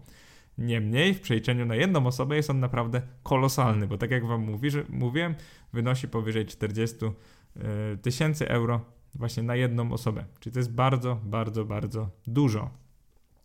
Niemniej 0.58 1.13
w 1.13 1.21
przeliczeniu 1.21 1.65
na 1.65 1.75
jedną 1.75 2.08
osobę 2.08 2.36
jest 2.36 2.49
on 2.49 2.60
naprawdę 2.60 3.01
kolosalny, 3.23 3.88
bo 3.88 3.97
tak 3.97 4.12
jak 4.12 4.25
wam 4.25 4.41
mówi, 4.41 4.71
że, 4.71 4.84
mówiłem, 4.89 5.36
wynosi 5.73 6.08
powyżej 6.08 6.45
40 6.45 6.97
e, 7.05 7.12
tysięcy 7.97 8.49
euro 8.49 8.81
właśnie 9.15 9.43
na 9.43 9.55
jedną 9.55 9.91
osobę. 9.91 10.25
Czyli 10.39 10.53
to 10.53 10.60
jest 10.60 10.71
bardzo, 10.71 11.19
bardzo, 11.23 11.65
bardzo 11.65 12.10
dużo. 12.27 12.69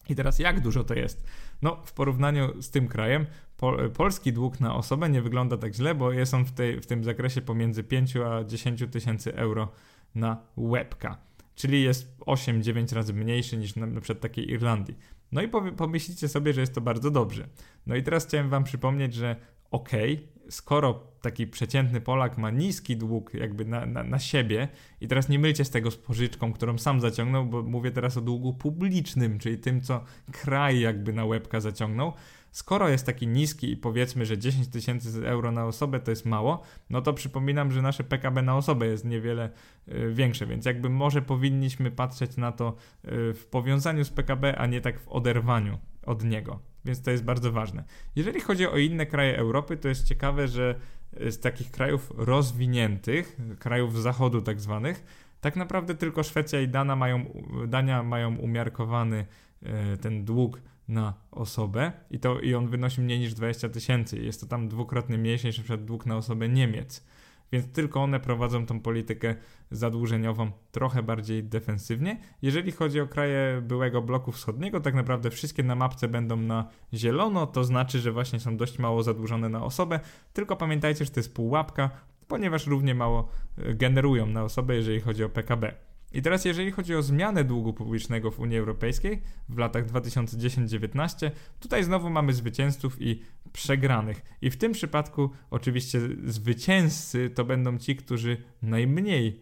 I 0.08 0.14
teraz 0.14 0.38
jak 0.38 0.60
dużo 0.60 0.84
to 0.84 0.94
jest? 0.94 1.24
No, 1.62 1.82
w 1.84 1.92
porównaniu 1.92 2.62
z 2.62 2.70
tym 2.70 2.88
krajem, 2.88 3.26
pol, 3.56 3.90
polski 3.90 4.32
dług 4.32 4.60
na 4.60 4.74
osobę 4.74 5.10
nie 5.10 5.22
wygląda 5.22 5.56
tak 5.56 5.74
źle, 5.74 5.94
bo 5.94 6.12
jest 6.12 6.34
on 6.34 6.44
w, 6.44 6.52
tej, 6.52 6.80
w 6.80 6.86
tym 6.86 7.04
zakresie 7.04 7.40
pomiędzy 7.40 7.84
5 7.84 8.16
a 8.16 8.44
10 8.44 8.84
tysięcy 8.90 9.36
euro 9.36 9.68
na 10.14 10.42
łebka. 10.56 11.18
czyli 11.54 11.82
jest 11.82 12.18
8-9 12.18 12.94
razy 12.94 13.12
mniejszy 13.12 13.56
niż 13.56 13.76
na, 13.76 13.86
na 13.86 14.00
przykład 14.00 14.20
takiej 14.22 14.50
Irlandii. 14.50 14.96
No 15.32 15.42
i 15.42 15.48
pomyślicie 15.76 16.28
sobie, 16.28 16.52
że 16.52 16.60
jest 16.60 16.74
to 16.74 16.80
bardzo 16.80 17.10
dobrze. 17.10 17.48
No 17.86 17.96
i 17.96 18.02
teraz 18.02 18.26
chciałem 18.26 18.48
wam 18.48 18.64
przypomnieć, 18.64 19.14
że 19.14 19.36
okay, 19.70 20.18
skoro 20.50 21.06
taki 21.22 21.46
przeciętny 21.46 22.00
Polak 22.00 22.38
ma 22.38 22.50
niski 22.50 22.96
dług 22.96 23.34
jakby 23.34 23.64
na, 23.64 23.86
na, 23.86 24.02
na, 24.02 24.18
siebie 24.18 24.68
i 25.00 25.08
teraz 25.08 25.28
nie 25.28 25.38
mylcie 25.38 25.64
z 25.64 25.70
tego 25.70 25.90
z 25.90 25.96
pożyczką, 25.96 26.52
którą 26.52 26.78
sam 26.78 27.00
zaciągnął, 27.00 27.46
bo 27.46 27.62
mówię 27.62 27.90
teraz 27.90 28.16
o 28.16 28.20
długu 28.20 28.54
publicznym, 28.54 29.38
czyli 29.38 29.58
tym, 29.58 29.80
co 29.80 30.04
kraj 30.32 30.80
jakby 30.80 31.12
na 31.12 31.24
łebka 31.24 31.60
zaciągnął, 31.60 32.12
Skoro 32.52 32.88
jest 32.88 33.06
taki 33.06 33.26
niski 33.26 33.72
i 33.72 33.76
powiedzmy, 33.76 34.26
że 34.26 34.38
10 34.38 34.68
tysięcy 34.68 35.28
euro 35.28 35.52
na 35.52 35.66
osobę 35.66 36.00
to 36.00 36.10
jest 36.10 36.26
mało, 36.26 36.62
no 36.90 37.02
to 37.02 37.12
przypominam, 37.12 37.72
że 37.72 37.82
nasze 37.82 38.04
PKB 38.04 38.42
na 38.42 38.56
osobę 38.56 38.86
jest 38.86 39.04
niewiele 39.04 39.50
y, 39.88 40.12
większe, 40.14 40.46
więc 40.46 40.64
jakby 40.64 40.88
może 40.88 41.22
powinniśmy 41.22 41.90
patrzeć 41.90 42.36
na 42.36 42.52
to 42.52 42.74
y, 43.04 43.34
w 43.34 43.46
powiązaniu 43.50 44.04
z 44.04 44.10
PKB, 44.10 44.58
a 44.58 44.66
nie 44.66 44.80
tak 44.80 45.00
w 45.00 45.08
oderwaniu 45.08 45.78
od 46.06 46.24
niego. 46.24 46.69
Więc 46.84 47.02
to 47.02 47.10
jest 47.10 47.24
bardzo 47.24 47.52
ważne. 47.52 47.84
Jeżeli 48.16 48.40
chodzi 48.40 48.66
o 48.66 48.78
inne 48.78 49.06
kraje 49.06 49.38
Europy, 49.38 49.76
to 49.76 49.88
jest 49.88 50.04
ciekawe, 50.04 50.48
że 50.48 50.74
z 51.12 51.40
takich 51.40 51.70
krajów 51.70 52.12
rozwiniętych, 52.16 53.36
krajów 53.58 54.02
zachodu 54.02 54.42
tak 54.42 54.60
zwanych, 54.60 55.04
tak 55.40 55.56
naprawdę 55.56 55.94
tylko 55.94 56.22
Szwecja 56.22 56.60
i 56.60 56.68
Dana 56.68 56.96
mają, 56.96 57.24
Dania 57.68 58.02
mają 58.02 58.36
umiarkowany 58.36 59.26
y, 59.62 59.66
ten 59.98 60.24
dług 60.24 60.60
na 60.88 61.14
osobę 61.30 61.92
i, 62.10 62.18
to, 62.18 62.40
i 62.40 62.54
on 62.54 62.68
wynosi 62.68 63.00
mniej 63.00 63.18
niż 63.18 63.34
20 63.34 63.68
tysięcy. 63.68 64.18
Jest 64.18 64.40
to 64.40 64.46
tam 64.46 64.68
dwukrotnie 64.68 65.18
mniejszy 65.18 65.46
niż 65.46 65.58
np. 65.58 65.78
dług 65.78 66.06
na 66.06 66.16
osobę 66.16 66.48
Niemiec. 66.48 67.06
Więc 67.52 67.72
tylko 67.72 68.02
one 68.02 68.20
prowadzą 68.20 68.66
tą 68.66 68.80
politykę 68.80 69.34
zadłużeniową 69.70 70.50
trochę 70.70 71.02
bardziej 71.02 71.44
defensywnie. 71.44 72.20
Jeżeli 72.42 72.72
chodzi 72.72 73.00
o 73.00 73.06
kraje 73.06 73.62
byłego 73.62 74.02
bloku 74.02 74.32
wschodniego, 74.32 74.80
tak 74.80 74.94
naprawdę 74.94 75.30
wszystkie 75.30 75.62
na 75.62 75.74
mapce 75.74 76.08
będą 76.08 76.36
na 76.36 76.68
zielono, 76.94 77.46
to 77.46 77.64
znaczy, 77.64 77.98
że 77.98 78.12
właśnie 78.12 78.40
są 78.40 78.56
dość 78.56 78.78
mało 78.78 79.02
zadłużone 79.02 79.48
na 79.48 79.64
osobę. 79.64 80.00
Tylko 80.32 80.56
pamiętajcie, 80.56 81.04
że 81.04 81.10
to 81.10 81.20
jest 81.20 81.34
pułapka, 81.34 81.90
ponieważ 82.28 82.66
równie 82.66 82.94
mało 82.94 83.28
e, 83.58 83.74
generują 83.74 84.26
na 84.26 84.44
osobę, 84.44 84.76
jeżeli 84.76 85.00
chodzi 85.00 85.24
o 85.24 85.28
PKB. 85.28 85.89
I 86.12 86.22
teraz, 86.22 86.44
jeżeli 86.44 86.70
chodzi 86.70 86.94
o 86.94 87.02
zmianę 87.02 87.44
długu 87.44 87.72
publicznego 87.72 88.30
w 88.30 88.40
Unii 88.40 88.58
Europejskiej 88.58 89.22
w 89.48 89.58
latach 89.58 89.86
2010-19, 89.86 91.30
tutaj 91.60 91.84
znowu 91.84 92.10
mamy 92.10 92.32
zwycięzców 92.32 92.96
i 93.02 93.22
przegranych. 93.52 94.22
I 94.42 94.50
w 94.50 94.56
tym 94.56 94.72
przypadku, 94.72 95.30
oczywiście, 95.50 96.00
zwycięzcy 96.24 97.30
to 97.30 97.44
będą 97.44 97.78
ci, 97.78 97.96
którzy 97.96 98.36
najmniej 98.62 99.40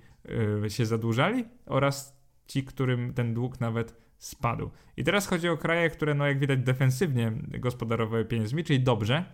yy, 0.62 0.70
się 0.70 0.86
zadłużali 0.86 1.44
oraz 1.66 2.18
ci, 2.46 2.64
którym 2.64 3.14
ten 3.14 3.34
dług 3.34 3.60
nawet 3.60 3.94
spadł. 4.18 4.70
I 4.96 5.04
teraz 5.04 5.26
chodzi 5.26 5.48
o 5.48 5.56
kraje, 5.56 5.90
które, 5.90 6.14
no 6.14 6.26
jak 6.26 6.38
widać, 6.38 6.60
defensywnie 6.60 7.32
gospodarowały 7.58 8.24
pieniędzmi, 8.24 8.64
czyli 8.64 8.80
dobrze. 8.80 9.24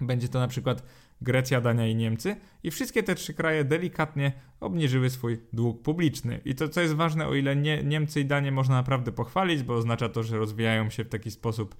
Będzie 0.00 0.28
to 0.28 0.38
na 0.38 0.48
przykład 0.48 0.82
Grecja, 1.20 1.60
Dania 1.60 1.86
i 1.86 1.94
Niemcy 1.94 2.36
i 2.62 2.70
wszystkie 2.70 3.02
te 3.02 3.14
trzy 3.14 3.34
kraje 3.34 3.64
delikatnie 3.64 4.32
obniżyły 4.60 5.10
swój 5.10 5.38
dług 5.52 5.82
publiczny. 5.82 6.40
I 6.44 6.54
to, 6.54 6.68
co 6.68 6.80
jest 6.80 6.94
ważne, 6.94 7.26
o 7.26 7.34
ile 7.34 7.56
nie, 7.56 7.82
Niemcy 7.82 8.20
i 8.20 8.24
Danię 8.24 8.52
można 8.52 8.74
naprawdę 8.74 9.12
pochwalić, 9.12 9.62
bo 9.62 9.74
oznacza 9.74 10.08
to, 10.08 10.22
że 10.22 10.38
rozwijają 10.38 10.90
się 10.90 11.04
w 11.04 11.08
taki 11.08 11.30
sposób, 11.30 11.74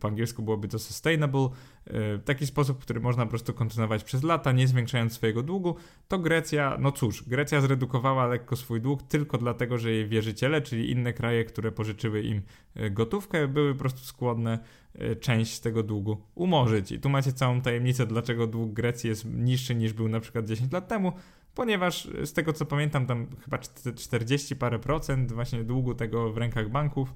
po 0.00 0.08
angielsku 0.08 0.42
byłoby 0.42 0.68
to 0.68 0.78
sustainable, 0.78 1.48
e, 1.86 2.18
taki 2.18 2.46
sposób, 2.46 2.78
który 2.78 3.00
można 3.00 3.24
po 3.24 3.30
prostu 3.30 3.54
kontynuować 3.54 4.04
przez 4.04 4.22
lata, 4.22 4.52
nie 4.52 4.68
zwiększając 4.68 5.12
swojego 5.12 5.42
długu, 5.42 5.76
to 6.08 6.18
Grecja, 6.18 6.76
no 6.80 6.92
cóż, 6.92 7.22
Grecja 7.22 7.60
zredukowała 7.60 8.26
lekko 8.26 8.56
swój 8.56 8.80
dług 8.80 9.02
tylko 9.02 9.38
dlatego, 9.38 9.78
że 9.78 9.90
jej 9.90 10.08
wierzyciele, 10.08 10.62
czyli 10.62 10.90
inne 10.90 11.12
kraje, 11.12 11.44
które 11.44 11.72
pożyczyły 11.72 12.22
im 12.22 12.42
e, 12.74 12.90
gotówkę, 12.90 13.48
były 13.48 13.72
po 13.72 13.78
prostu 13.78 14.00
skłonne 14.00 14.58
Y, 14.94 15.16
część 15.16 15.54
z 15.54 15.60
tego 15.60 15.82
długu 15.82 16.22
umorzyć. 16.34 16.92
I 16.92 17.00
tu 17.00 17.08
macie 17.08 17.32
całą 17.32 17.60
tajemnicę, 17.60 18.06
dlaczego 18.06 18.46
dług 18.46 18.72
Grecji 18.72 19.08
jest 19.08 19.24
niższy 19.24 19.74
niż 19.74 19.92
był 19.92 20.08
na 20.08 20.20
przykład 20.20 20.46
10 20.46 20.72
lat 20.72 20.88
temu, 20.88 21.12
ponieważ 21.54 22.08
z 22.24 22.32
tego 22.32 22.52
co 22.52 22.66
pamiętam, 22.66 23.06
tam 23.06 23.26
chyba 23.44 23.58
40 23.96 24.56
parę 24.56 24.78
procent 24.78 25.32
właśnie 25.32 25.64
długu 25.64 25.94
tego 25.94 26.32
w 26.32 26.36
rękach 26.36 26.70
banków, 26.70 27.14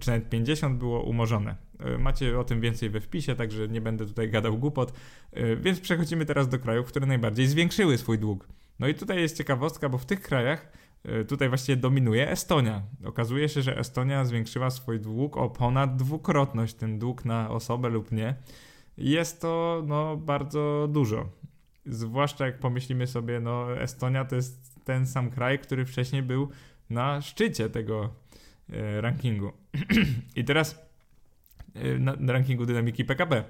czy 0.00 0.10
nawet 0.10 0.28
50 0.28 0.78
było 0.78 1.02
umorzone. 1.02 1.56
Y, 1.94 1.98
macie 1.98 2.38
o 2.38 2.44
tym 2.44 2.60
więcej 2.60 2.90
we 2.90 3.00
wpisie, 3.00 3.36
także 3.36 3.68
nie 3.68 3.80
będę 3.80 4.06
tutaj 4.06 4.30
gadał 4.30 4.58
głupot. 4.58 4.92
Y, 5.36 5.56
więc 5.56 5.80
przechodzimy 5.80 6.26
teraz 6.26 6.48
do 6.48 6.58
krajów, 6.58 6.86
które 6.86 7.06
najbardziej 7.06 7.46
zwiększyły 7.46 7.98
swój 7.98 8.18
dług. 8.18 8.48
No 8.78 8.88
i 8.88 8.94
tutaj 8.94 9.20
jest 9.20 9.36
ciekawostka, 9.36 9.88
bo 9.88 9.98
w 9.98 10.06
tych 10.06 10.20
krajach 10.22 10.72
E, 11.04 11.24
tutaj 11.24 11.48
właściwie 11.48 11.76
dominuje 11.76 12.30
Estonia. 12.30 12.82
Okazuje 13.04 13.48
się, 13.48 13.62
że 13.62 13.78
Estonia 13.78 14.24
zwiększyła 14.24 14.70
swój 14.70 15.00
dług 15.00 15.36
o 15.36 15.50
ponad 15.50 15.96
dwukrotność, 15.96 16.74
ten 16.74 16.98
dług 16.98 17.24
na 17.24 17.50
osobę 17.50 17.88
lub 17.88 18.12
nie. 18.12 18.34
Jest 18.98 19.40
to 19.40 19.82
no, 19.86 20.16
bardzo 20.16 20.88
dużo. 20.92 21.28
Zwłaszcza 21.86 22.46
jak 22.46 22.58
pomyślimy 22.58 23.06
sobie, 23.06 23.40
no 23.40 23.80
Estonia 23.80 24.24
to 24.24 24.36
jest 24.36 24.84
ten 24.84 25.06
sam 25.06 25.30
kraj, 25.30 25.58
który 25.58 25.84
wcześniej 25.84 26.22
był 26.22 26.48
na 26.90 27.20
szczycie 27.20 27.70
tego 27.70 28.04
e, 28.04 28.08
rankingu. 29.00 29.52
I 30.36 30.44
teraz 30.44 30.78
e, 31.74 31.98
na, 31.98 32.32
rankingu 32.32 32.66
dynamiki 32.66 33.04
PKB. 33.04 33.44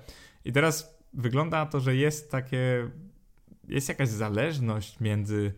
I 0.45 0.53
teraz 0.53 0.99
wygląda 1.13 1.67
to, 1.67 1.81
że 1.81 1.97
jest 1.97 2.31
takie 2.31 2.91
jest 3.69 3.89
jakaś 3.89 4.09
zależność 4.09 5.01
między 5.01 5.53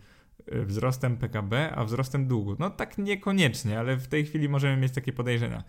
Y, 0.49 0.65
wzrostem 0.67 1.17
PKB, 1.17 1.73
a 1.75 1.85
wzrostem 1.85 2.29
długu. 2.29 2.57
No 2.59 2.71
tak 2.71 2.99
niekoniecznie, 2.99 3.79
ale 3.79 3.97
w 3.97 4.09
tej 4.09 4.25
chwili 4.25 4.49
możemy 4.49 4.77
mieć 4.77 4.93
takie 4.93 5.13
podejrzenia. 5.13 5.65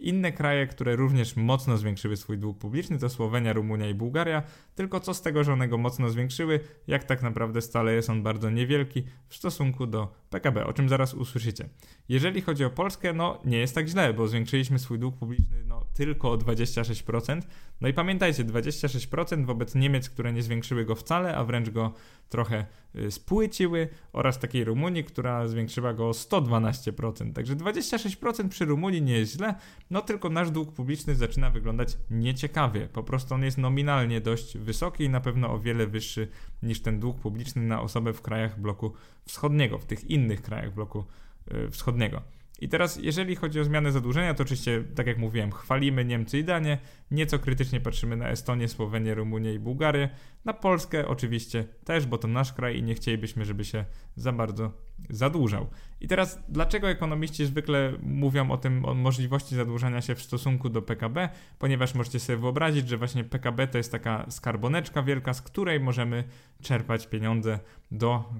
Inne 0.00 0.32
kraje, 0.32 0.66
które 0.66 0.96
również 0.96 1.36
mocno 1.36 1.76
zwiększyły 1.76 2.16
swój 2.16 2.38
dług 2.38 2.58
publiczny, 2.58 2.98
to 2.98 3.08
Słowenia, 3.08 3.52
Rumunia 3.52 3.88
i 3.88 3.94
Bułgaria. 3.94 4.42
Tylko 4.74 5.00
co 5.00 5.14
z 5.14 5.22
tego, 5.22 5.44
że 5.44 5.52
one 5.52 5.68
go 5.68 5.78
mocno 5.78 6.10
zwiększyły, 6.10 6.60
jak 6.86 7.04
tak 7.04 7.22
naprawdę 7.22 7.62
stale 7.62 7.92
jest 7.92 8.10
on 8.10 8.22
bardzo 8.22 8.50
niewielki 8.50 9.04
w 9.28 9.36
stosunku 9.36 9.86
do 9.86 10.14
PKB, 10.30 10.66
o 10.66 10.72
czym 10.72 10.88
zaraz 10.88 11.14
usłyszycie. 11.14 11.68
Jeżeli 12.08 12.40
chodzi 12.40 12.64
o 12.64 12.70
Polskę, 12.70 13.12
no 13.12 13.40
nie 13.44 13.58
jest 13.58 13.74
tak 13.74 13.88
źle, 13.88 14.14
bo 14.14 14.28
zwiększyliśmy 14.28 14.78
swój 14.78 14.98
dług 14.98 15.16
publiczny 15.16 15.64
no, 15.64 15.84
tylko 15.94 16.32
o 16.32 16.36
26%. 16.36 17.42
No 17.80 17.88
i 17.88 17.92
pamiętajcie, 17.92 18.44
26% 18.44 19.46
wobec 19.46 19.74
Niemiec, 19.74 20.10
które 20.10 20.32
nie 20.32 20.42
zwiększyły 20.42 20.84
go 20.84 20.94
wcale, 20.94 21.36
a 21.36 21.44
wręcz 21.44 21.70
go 21.70 21.92
trochę 22.28 22.66
y, 22.96 23.10
spłyciły 23.10 23.88
oraz 24.12 24.38
takiej 24.38 24.64
Rumunii, 24.64 25.04
która 25.04 25.48
zwiększyła 25.48 25.94
go 25.94 26.08
o 26.08 26.12
112%. 26.12 27.32
Także 27.32 27.56
26% 27.56 28.48
przy 28.48 28.64
Rumunii 28.64 29.02
nie 29.02 29.18
jest 29.18 29.32
źle, 29.32 29.54
no 29.90 30.00
tylko 30.00 30.28
nasz 30.28 30.50
dług 30.50 30.72
publiczny 30.72 31.14
zaczyna 31.14 31.50
wyglądać 31.50 31.96
nieciekawie. 32.10 32.88
Po 32.92 33.02
prostu 33.02 33.34
on 33.34 33.42
jest 33.42 33.58
nominalnie 33.58 34.20
dość 34.20 34.58
wysoki 34.58 35.04
i 35.04 35.08
na 35.08 35.20
pewno 35.20 35.52
o 35.52 35.58
wiele 35.58 35.86
wyższy 35.86 36.28
niż 36.62 36.82
ten 36.82 37.00
dług 37.00 37.20
publiczny 37.20 37.62
na 37.62 37.82
osobę 37.82 38.12
w 38.12 38.22
krajach 38.22 38.60
bloku 38.60 38.92
wschodniego, 39.24 39.78
w 39.78 39.84
tych 39.84 40.04
innych 40.04 40.42
krajach 40.42 40.74
bloku 40.74 41.04
y, 41.52 41.70
wschodniego. 41.70 42.22
I 42.60 42.68
teraz, 42.68 42.96
jeżeli 42.96 43.36
chodzi 43.36 43.60
o 43.60 43.64
zmianę 43.64 43.92
zadłużenia, 43.92 44.34
to 44.34 44.42
oczywiście, 44.42 44.84
tak 44.94 45.06
jak 45.06 45.18
mówiłem, 45.18 45.52
chwalimy 45.52 46.04
Niemcy 46.04 46.38
i 46.38 46.44
Danię, 46.44 46.78
nieco 47.10 47.38
krytycznie 47.38 47.80
patrzymy 47.80 48.16
na 48.16 48.28
Estonię, 48.28 48.68
Słowenię, 48.68 49.14
Rumunię 49.14 49.54
i 49.54 49.58
Bułgarię, 49.58 50.08
na 50.44 50.52
Polskę 50.52 51.08
oczywiście 51.08 51.64
też, 51.84 52.06
bo 52.06 52.18
to 52.18 52.28
nasz 52.28 52.52
kraj 52.52 52.78
i 52.78 52.82
nie 52.82 52.94
chcielibyśmy, 52.94 53.44
żeby 53.44 53.64
się 53.64 53.84
za 54.16 54.32
bardzo 54.32 54.72
zadłużał. 55.10 55.66
I 56.00 56.08
teraz, 56.08 56.42
dlaczego 56.48 56.88
ekonomiści 56.88 57.46
zwykle 57.46 57.92
mówią 58.02 58.50
o 58.50 58.56
tym, 58.56 58.84
o 58.84 58.94
możliwości 58.94 59.56
zadłużania 59.56 60.00
się 60.00 60.14
w 60.14 60.22
stosunku 60.22 60.68
do 60.68 60.82
PKB? 60.82 61.28
Ponieważ 61.58 61.94
możecie 61.94 62.20
sobie 62.20 62.38
wyobrazić, 62.38 62.88
że 62.88 62.96
właśnie 62.96 63.24
PKB 63.24 63.66
to 63.66 63.78
jest 63.78 63.92
taka 63.92 64.26
skarboneczka 64.30 65.02
wielka, 65.02 65.34
z 65.34 65.42
której 65.42 65.80
możemy 65.80 66.24
czerpać 66.62 67.06
pieniądze 67.06 67.58
do 67.90 68.32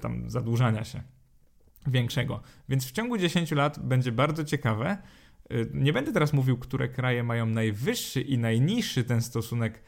tam 0.00 0.30
zadłużania 0.30 0.84
się 0.84 1.02
większego. 1.86 2.40
Więc 2.68 2.86
w 2.86 2.92
ciągu 2.92 3.18
10 3.18 3.50
lat 3.50 3.78
będzie 3.78 4.12
bardzo 4.12 4.44
ciekawe. 4.44 4.98
Y, 5.52 5.70
nie 5.74 5.92
będę 5.92 6.12
teraz 6.12 6.32
mówił, 6.32 6.58
które 6.58 6.88
kraje 6.88 7.22
mają 7.22 7.46
najwyższy 7.46 8.20
i 8.20 8.38
najniższy 8.38 9.04
ten 9.04 9.22
stosunek 9.22 9.82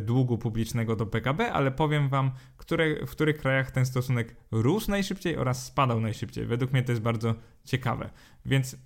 długu 0.00 0.38
publicznego 0.38 0.96
do 0.96 1.06
PKB, 1.06 1.52
ale 1.52 1.70
powiem 1.70 2.08
wam, 2.08 2.30
które, 2.56 3.06
w 3.06 3.10
których 3.10 3.38
krajach 3.38 3.70
ten 3.70 3.86
stosunek 3.86 4.36
rósł 4.50 4.90
najszybciej 4.90 5.36
oraz 5.36 5.66
spadał 5.66 6.00
najszybciej. 6.00 6.46
Według 6.46 6.72
mnie 6.72 6.82
to 6.82 6.92
jest 6.92 7.02
bardzo 7.02 7.34
ciekawe. 7.64 8.10
Więc 8.46 8.74
y, 8.74 8.78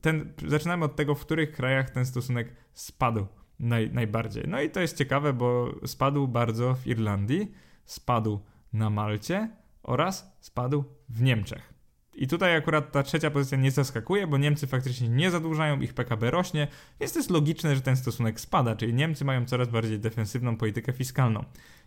ten, 0.00 0.32
zaczynamy 0.46 0.84
od 0.84 0.96
tego, 0.96 1.14
w 1.14 1.20
których 1.20 1.52
krajach 1.52 1.90
ten 1.90 2.06
stosunek 2.06 2.54
spadł 2.72 3.26
naj, 3.58 3.90
najbardziej. 3.92 4.44
No 4.48 4.60
i 4.60 4.70
to 4.70 4.80
jest 4.80 4.98
ciekawe, 4.98 5.32
bo 5.32 5.74
spadł 5.86 6.28
bardzo 6.28 6.74
w 6.74 6.86
Irlandii, 6.86 7.52
spadł 7.84 8.40
na 8.72 8.90
Malcie 8.90 9.50
oraz 9.82 10.36
spadł 10.40 10.84
w 11.08 11.22
Niemczech. 11.22 11.73
I 12.16 12.28
tutaj 12.28 12.56
akurat 12.56 12.92
ta 12.92 13.02
trzecia 13.02 13.30
pozycja 13.30 13.58
nie 13.58 13.70
zaskakuje, 13.70 14.26
bo 14.26 14.38
Niemcy 14.38 14.66
faktycznie 14.66 15.08
nie 15.08 15.30
zadłużają, 15.30 15.80
ich 15.80 15.94
PKB 15.94 16.30
rośnie, 16.30 16.68
więc 17.00 17.12
to 17.12 17.18
jest 17.18 17.30
logiczne, 17.30 17.74
że 17.74 17.80
ten 17.80 17.96
stosunek 17.96 18.40
spada, 18.40 18.76
czyli 18.76 18.94
Niemcy 18.94 19.24
mają 19.24 19.44
coraz 19.44 19.68
bardziej 19.68 19.98
defensywną 19.98 20.56
politykę 20.56 20.92
fiskalną. 20.92 21.44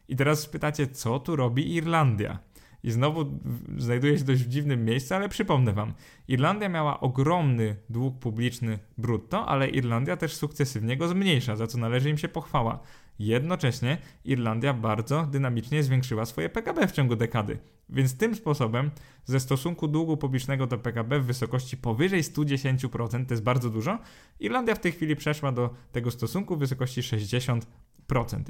I 0.08 0.16
teraz 0.16 0.46
pytacie, 0.46 0.88
co 0.88 1.20
tu 1.20 1.36
robi 1.36 1.76
Irlandia? 1.76 2.40
I 2.84 2.92
znowu 2.92 3.40
znajduję 3.78 4.18
się 4.18 4.24
dość 4.24 4.44
w 4.44 4.50
dziwnym 4.50 4.86
miejscu, 4.86 5.14
ale 5.14 5.30
przypomnę 5.30 5.74
wam. 5.74 5.94
Irlandia 6.28 6.70
miała 6.70 7.00
ogromny 7.00 7.76
dług 7.90 8.20
publiczny 8.20 8.80
brutto, 8.98 9.46
ale 9.46 9.68
Irlandia 9.68 10.18
też 10.18 10.36
sukcesywnie 10.36 10.98
go 10.98 11.08
zmniejsza, 11.08 11.56
za 11.56 11.68
co 11.68 11.78
należy 11.78 12.10
im 12.10 12.18
się 12.18 12.28
pochwała. 12.28 12.80
Jednocześnie 13.20 13.98
Irlandia 14.26 14.74
bardzo 14.74 15.24
dynamicznie 15.24 15.84
zwiększyła 15.84 16.26
swoje 16.26 16.50
PKB 16.50 16.88
w 16.88 16.92
ciągu 16.92 17.16
dekady. 17.16 17.58
Więc 17.90 18.18
tym 18.18 18.36
sposobem 18.36 18.92
ze 19.26 19.40
stosunku 19.40 19.88
długu 19.88 20.18
publicznego 20.18 20.68
do 20.68 20.78
PKB 20.78 21.20
w 21.20 21.26
wysokości 21.26 21.78
powyżej 21.78 22.24
110%, 22.24 23.26
to 23.26 23.34
jest 23.34 23.44
bardzo 23.44 23.70
dużo, 23.70 24.00
Irlandia 24.40 24.76
w 24.76 24.80
tej 24.80 24.92
chwili 24.92 25.16
przeszła 25.16 25.52
do 25.52 25.74
tego 25.92 26.12
stosunku 26.12 26.56
w 26.56 26.60
wysokości 26.60 27.02
60%. 27.02 27.62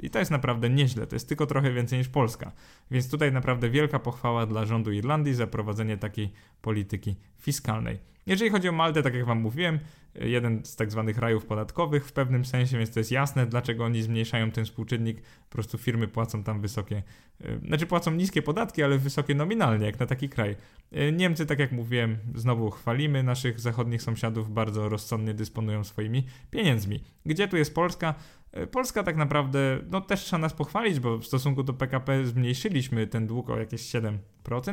I 0.02 0.10
to 0.10 0.18
jest 0.18 0.30
naprawdę 0.30 0.70
nieźle, 0.70 1.06
to 1.06 1.16
jest 1.16 1.28
tylko 1.28 1.46
trochę 1.46 1.72
więcej 1.72 1.98
niż 1.98 2.08
Polska. 2.08 2.52
Więc 2.90 3.10
tutaj 3.10 3.32
naprawdę 3.32 3.70
wielka 3.70 3.98
pochwała 3.98 4.46
dla 4.46 4.64
rządu 4.64 4.92
Irlandii 4.92 5.34
za 5.34 5.46
prowadzenie 5.46 5.96
takiej 5.96 6.32
polityki 6.62 7.16
fiskalnej. 7.38 7.98
Jeżeli 8.26 8.50
chodzi 8.50 8.68
o 8.68 8.72
Maltę, 8.72 9.02
tak 9.02 9.14
jak 9.14 9.24
Wam 9.24 9.40
mówiłem, 9.40 9.78
jeden 10.14 10.64
z 10.64 10.76
tak 10.76 10.90
zwanych 10.90 11.18
rajów 11.18 11.46
podatkowych 11.46 12.06
w 12.06 12.12
pewnym 12.12 12.44
sensie, 12.44 12.78
więc 12.78 12.90
to 12.90 13.00
jest 13.00 13.10
jasne, 13.10 13.46
dlaczego 13.46 13.84
oni 13.84 14.02
zmniejszają 14.02 14.50
ten 14.50 14.64
współczynnik. 14.64 15.20
Po 15.20 15.52
prostu 15.52 15.78
firmy 15.78 16.08
płacą 16.08 16.42
tam 16.42 16.60
wysokie, 16.60 17.02
e, 17.40 17.58
znaczy 17.58 17.86
płacą 17.86 18.10
niskie 18.10 18.42
podatki, 18.42 18.82
ale 18.82 18.98
wysokie 18.98 19.34
nominalnie, 19.34 19.86
jak 19.86 20.00
na 20.00 20.06
taki 20.06 20.28
kraj. 20.28 20.56
E, 20.92 21.12
Niemcy, 21.12 21.46
tak 21.46 21.58
jak 21.58 21.72
mówiłem, 21.72 22.18
znowu 22.34 22.70
chwalimy 22.70 23.22
naszych 23.22 23.60
zachodnich 23.60 24.02
sąsiadów, 24.02 24.52
bardzo 24.52 24.88
rozsądnie 24.88 25.34
dysponują 25.34 25.84
swoimi 25.84 26.26
pieniędzmi. 26.50 27.04
Gdzie 27.26 27.48
tu 27.48 27.56
jest 27.56 27.74
Polska? 27.74 28.14
E, 28.52 28.66
Polska 28.66 29.02
tak 29.02 29.16
naprawdę, 29.16 29.78
no 29.90 30.00
też 30.00 30.20
trzeba 30.20 30.40
nas 30.40 30.52
pochwalić, 30.52 31.00
bo 31.00 31.18
w 31.18 31.26
stosunku 31.26 31.62
do 31.62 31.72
PKP 31.72 32.26
zmniejszyliśmy 32.26 33.06
ten 33.06 33.26
dług 33.26 33.50
o 33.50 33.58
jakieś 33.58 33.82
7% 33.82 34.18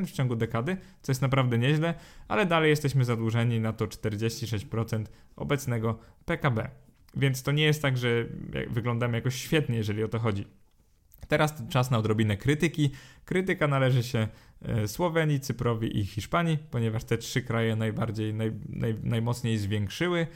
w 0.05 0.11
ciągu 0.11 0.35
dekady, 0.35 0.77
co 1.01 1.11
jest 1.11 1.21
naprawdę 1.21 1.57
nieźle, 1.57 1.93
ale 2.27 2.45
dalej 2.45 2.69
jesteśmy 2.69 3.05
zadłużeni 3.05 3.59
na 3.59 3.73
to 3.73 3.85
46% 3.85 5.05
obecnego 5.35 5.99
PKB. 6.25 6.69
Więc 7.15 7.43
to 7.43 7.51
nie 7.51 7.63
jest 7.63 7.81
tak, 7.81 7.97
że 7.97 8.25
wyglądamy 8.69 9.17
jakoś 9.17 9.35
świetnie, 9.35 9.77
jeżeli 9.77 10.03
o 10.03 10.07
to 10.07 10.19
chodzi. 10.19 10.45
Teraz 11.27 11.53
czas 11.69 11.91
na 11.91 11.97
odrobinę 11.97 12.38
krytyki. 12.38 12.89
Krytyka 13.25 13.67
należy 13.67 14.03
się 14.03 14.27
e, 14.61 14.88
Słowenii, 14.88 15.39
Cyprowi 15.39 15.99
i 15.99 16.05
Hiszpanii, 16.05 16.57
ponieważ 16.71 17.03
te 17.03 17.17
trzy 17.17 17.41
kraje 17.41 17.75
najbardziej, 17.75 18.33
naj, 18.33 18.51
naj, 18.69 18.95
najmocniej 19.03 19.57
zwiększyły 19.57 20.27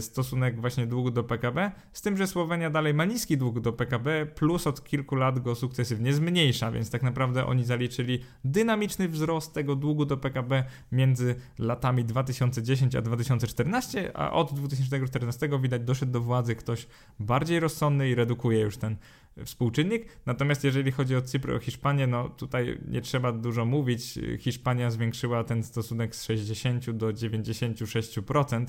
stosunek 0.00 0.60
właśnie 0.60 0.86
długu 0.86 1.10
do 1.10 1.24
PKB, 1.24 1.72
z 1.92 2.02
tym, 2.02 2.16
że 2.16 2.26
Słowenia 2.26 2.70
dalej 2.70 2.94
ma 2.94 3.04
niski 3.04 3.38
dług 3.38 3.60
do 3.60 3.72
PKB, 3.72 4.26
plus 4.26 4.66
od 4.66 4.84
kilku 4.84 5.14
lat 5.14 5.38
go 5.38 5.54
sukcesywnie 5.54 6.12
zmniejsza, 6.12 6.70
więc 6.70 6.90
tak 6.90 7.02
naprawdę 7.02 7.46
oni 7.46 7.64
zaliczyli 7.64 8.20
dynamiczny 8.44 9.08
wzrost 9.08 9.54
tego 9.54 9.76
długu 9.76 10.04
do 10.04 10.16
PKB 10.16 10.64
między 10.92 11.34
latami 11.58 12.04
2010 12.04 12.94
a 12.94 13.02
2014, 13.02 14.16
a 14.16 14.32
od 14.32 14.54
2014 14.54 15.48
widać 15.62 15.82
doszedł 15.82 16.12
do 16.12 16.20
władzy 16.20 16.54
ktoś 16.54 16.86
bardziej 17.20 17.60
rozsądny 17.60 18.08
i 18.10 18.14
redukuje 18.14 18.60
już 18.60 18.76
ten 18.76 18.96
współczynnik. 19.44 20.06
Natomiast 20.26 20.64
jeżeli 20.64 20.92
chodzi 20.92 21.16
o 21.16 21.22
Cypr, 21.22 21.50
o 21.50 21.58
Hiszpanię, 21.58 22.06
no 22.06 22.28
tutaj 22.28 22.78
nie 22.88 23.00
trzeba 23.00 23.32
dużo 23.32 23.64
mówić. 23.64 24.18
Hiszpania 24.38 24.90
zwiększyła 24.90 25.44
ten 25.44 25.62
stosunek 25.62 26.16
z 26.16 26.24
60 26.24 26.90
do 26.90 27.08
96%, 27.08 28.66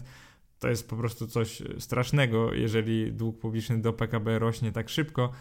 to 0.59 0.69
jest 0.69 0.89
po 0.89 0.95
prostu 0.95 1.27
coś 1.27 1.61
strasznego, 1.79 2.53
jeżeli 2.53 3.11
dług 3.11 3.39
publiczny 3.39 3.81
do 3.81 3.93
PKB 3.93 4.39
rośnie 4.39 4.71
tak 4.71 4.89
szybko 4.89 5.31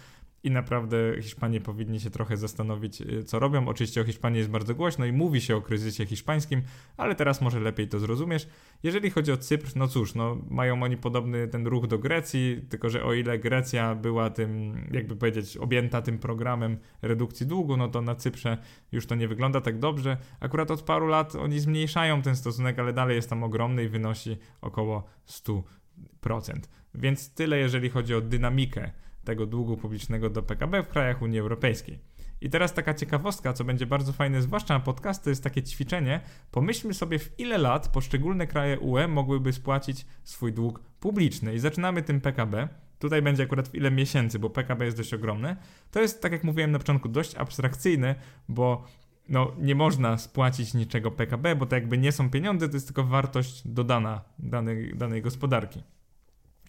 i 0.43 0.51
naprawdę 0.51 0.97
Hiszpanie 1.23 1.61
powinni 1.61 2.01
się 2.01 2.11
trochę 2.11 2.37
zastanowić, 2.37 3.01
y, 3.01 3.25
co 3.25 3.39
robią. 3.39 3.69
Oczywiście 3.69 4.01
o 4.01 4.05
Hiszpanii 4.05 4.39
jest 4.39 4.51
bardzo 4.51 4.75
głośno 4.75 5.07
i 5.07 5.13
mówi 5.13 5.41
się 5.41 5.57
o 5.57 5.63
kryzysie 5.63 6.07
hiszpańskim, 6.07 6.63
ale 6.97 7.15
teraz 7.15 7.41
może 7.41 7.61
lepiej 7.61 7.89
to 7.89 7.99
zrozumiesz. 7.99 8.49
Jeżeli 8.83 9.11
chodzi 9.11 9.33
o 9.33 9.37
Cypr, 9.37 9.71
no 9.77 9.89
cóż, 9.89 10.15
no, 10.15 10.37
mają 10.51 10.83
oni 10.83 10.97
podobny 10.97 11.49
ten 11.49 11.67
ruch 11.67 11.87
do 11.87 11.99
Grecji, 11.99 12.65
tylko 12.69 12.91
że 12.91 13.05
o 13.05 13.15
ile 13.15 13.39
Grecja 13.39 13.95
była 13.95 14.31
tym, 14.31 14.75
jakby 14.91 15.17
powiedzieć, 15.17 15.57
objęta 15.57 16.03
tym 16.03 16.19
programem 16.19 16.79
redukcji 17.03 17.47
długu, 17.47 17.77
no 17.77 17.89
to 17.89 18.03
na 18.03 18.15
Cyprze 18.15 18.59
już 18.93 19.07
to 19.07 19.15
nie 19.15 19.29
wygląda 19.29 19.61
tak 19.61 19.79
dobrze. 19.79 20.17
Akurat 20.41 20.71
od 20.71 20.83
paru 20.83 21.07
lat 21.07 21.35
oni 21.35 21.61
zmniejszają 21.61 22.23
ten 22.23 22.37
stosunek, 22.37 22.79
ale 22.79 22.93
dalej 22.93 23.17
jest 23.17 23.31
tam 23.31 23.43
ogromny 23.43 23.85
i 23.85 23.89
wynosi 23.89 24.37
około 24.61 25.05
100%. 25.27 25.63
Więc 26.95 27.35
tyle, 27.35 27.59
jeżeli 27.59 27.91
chodzi 27.91 28.15
o 28.15 28.21
dynamikę 28.21 28.91
tego 29.29 29.47
długu 29.47 29.77
publicznego 29.77 30.31
do 30.31 30.43
PKB 30.43 30.83
w 30.83 30.89
krajach 30.89 31.23
Unii 31.23 31.39
Europejskiej. 31.39 31.99
I 32.41 32.51
teraz 32.51 32.75
taka 32.75 32.95
ciekawostka, 32.95 33.53
co 33.53 33.65
będzie 33.65 33.87
bardzo 33.87 34.13
fajne, 34.13 34.43
zwłaszcza 34.43 34.75
na 34.75 34.81
podcast, 34.81 35.25
to 35.25 35.31
jest 35.31 35.45
takie 35.45 35.63
ćwiczenie. 35.63 36.21
Pomyślmy 36.51 36.95
sobie, 36.95 37.19
w 37.19 37.41
ile 37.41 37.59
lat 37.59 37.89
poszczególne 37.89 38.47
kraje 38.47 38.81
UE 38.81 39.09
mogłyby 39.09 39.53
spłacić 39.53 40.07
swój 40.25 40.53
dług 40.53 40.81
publiczny. 41.01 41.55
I 41.55 41.59
zaczynamy 41.59 42.03
tym 42.03 42.21
PKB. 42.21 42.69
Tutaj 42.99 43.23
będzie 43.23 43.43
akurat 43.43 43.69
w 43.69 43.75
ile 43.75 43.91
miesięcy, 43.91 44.39
bo 44.39 44.51
PKB 44.51 44.85
jest 44.85 44.97
dość 44.97 45.15
ogromne. 45.15 45.57
To 45.91 46.01
jest, 46.01 46.23
tak 46.23 46.33
jak 46.33 46.45
mówiłem 46.45 46.71
na 46.71 46.79
początku, 46.79 47.09
dość 47.09 47.35
abstrakcyjne, 47.35 48.15
bo 48.49 48.85
no, 49.29 49.53
nie 49.59 49.75
można 49.75 50.19
spłacić 50.19 50.75
niczego 50.75 51.11
PKB, 51.11 51.57
bo 51.57 51.67
to 51.67 51.77
jakby 51.77 51.99
nie 51.99 52.13
są 52.13 52.31
pieniądze, 52.31 52.69
to 52.69 52.77
jest 52.77 52.87
tylko 52.87 53.05
wartość 53.05 53.63
dodana 53.69 54.25
danej, 54.39 54.97
danej 54.97 55.23
gospodarki. 55.23 55.83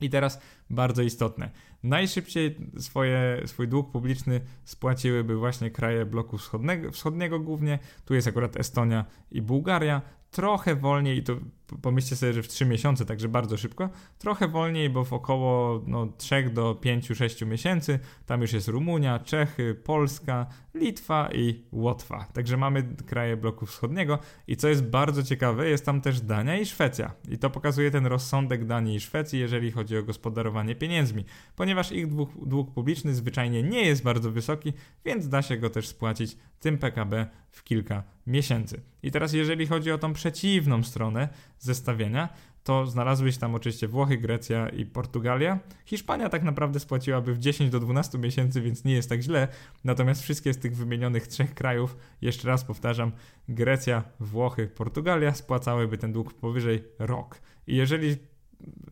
I 0.01 0.09
teraz 0.09 0.39
bardzo 0.69 1.01
istotne. 1.01 1.49
Najszybciej 1.83 2.55
swoje, 2.79 3.41
swój 3.45 3.67
dług 3.67 3.91
publiczny 3.91 4.41
spłaciłyby 4.63 5.35
właśnie 5.35 5.71
kraje 5.71 6.05
bloku 6.05 6.37
wschodniego, 6.37 6.91
wschodniego 6.91 7.39
głównie. 7.39 7.79
Tu 8.05 8.13
jest 8.13 8.27
akurat 8.27 8.57
Estonia 8.57 9.05
i 9.31 9.41
Bułgaria 9.41 10.01
trochę 10.31 10.75
wolniej, 10.75 11.17
i 11.17 11.23
to 11.23 11.33
pomyślcie 11.81 12.15
sobie, 12.15 12.33
że 12.33 12.43
w 12.43 12.47
3 12.47 12.65
miesiące, 12.65 13.05
także 13.05 13.27
bardzo 13.27 13.57
szybko, 13.57 13.89
trochę 14.17 14.47
wolniej, 14.47 14.89
bo 14.89 15.05
w 15.05 15.13
około 15.13 15.81
no, 15.87 16.07
3 16.17 16.49
do 16.53 16.73
5-6 16.73 17.45
miesięcy 17.45 17.99
tam 18.25 18.41
już 18.41 18.53
jest 18.53 18.67
Rumunia, 18.67 19.19
Czechy, 19.19 19.75
Polska, 19.75 20.47
Litwa 20.73 21.29
i 21.33 21.63
Łotwa. 21.71 22.25
Także 22.33 22.57
mamy 22.57 22.83
kraje 23.05 23.37
bloku 23.37 23.65
wschodniego 23.65 24.19
i 24.47 24.57
co 24.57 24.67
jest 24.67 24.83
bardzo 24.83 25.23
ciekawe, 25.23 25.69
jest 25.69 25.85
tam 25.85 26.01
też 26.01 26.21
Dania 26.21 26.59
i 26.59 26.65
Szwecja. 26.65 27.11
I 27.29 27.37
to 27.37 27.49
pokazuje 27.49 27.91
ten 27.91 28.05
rozsądek 28.05 28.65
Danii 28.65 28.95
i 28.95 28.99
Szwecji, 28.99 29.39
jeżeli 29.39 29.71
chodzi 29.71 29.97
o 29.97 30.03
gospodarowanie 30.03 30.75
pieniędzmi, 30.75 31.25
ponieważ 31.55 31.91
ich 31.91 32.07
dług, 32.07 32.47
dług 32.47 32.73
publiczny 32.73 33.15
zwyczajnie 33.15 33.63
nie 33.63 33.81
jest 33.81 34.03
bardzo 34.03 34.31
wysoki, 34.31 34.73
więc 35.05 35.29
da 35.29 35.41
się 35.41 35.57
go 35.57 35.69
też 35.69 35.87
spłacić 35.87 36.37
tym 36.59 36.77
PKB 36.77 37.27
w 37.51 37.63
kilka 37.63 38.03
miesięcy. 38.27 38.81
I 39.03 39.11
teraz 39.11 39.33
jeżeli 39.33 39.67
chodzi 39.67 39.91
o 39.91 39.97
tą 39.97 40.13
przeciwną 40.13 40.83
stronę 40.83 41.29
zestawienia, 41.59 42.29
to 42.63 42.85
znalazły 42.85 43.31
się 43.31 43.39
tam 43.39 43.55
oczywiście 43.55 43.87
Włochy, 43.87 44.17
Grecja 44.17 44.69
i 44.69 44.85
Portugalia. 44.85 45.59
Hiszpania 45.85 46.29
tak 46.29 46.43
naprawdę 46.43 46.79
spłaciłaby 46.79 47.33
w 47.33 47.39
10 47.39 47.71
do 47.71 47.79
12 47.79 48.17
miesięcy, 48.17 48.61
więc 48.61 48.83
nie 48.83 48.93
jest 48.93 49.09
tak 49.09 49.21
źle. 49.21 49.47
Natomiast 49.83 50.21
wszystkie 50.21 50.53
z 50.53 50.57
tych 50.57 50.75
wymienionych 50.75 51.27
trzech 51.27 51.53
krajów, 51.53 51.97
jeszcze 52.21 52.47
raz 52.47 52.63
powtarzam, 52.63 53.11
Grecja, 53.49 54.03
Włochy, 54.19 54.67
Portugalia 54.67 55.33
spłacałyby 55.33 55.97
ten 55.97 56.13
dług 56.13 56.33
powyżej 56.33 56.83
rok. 56.99 57.41
I 57.67 57.75
jeżeli 57.75 58.15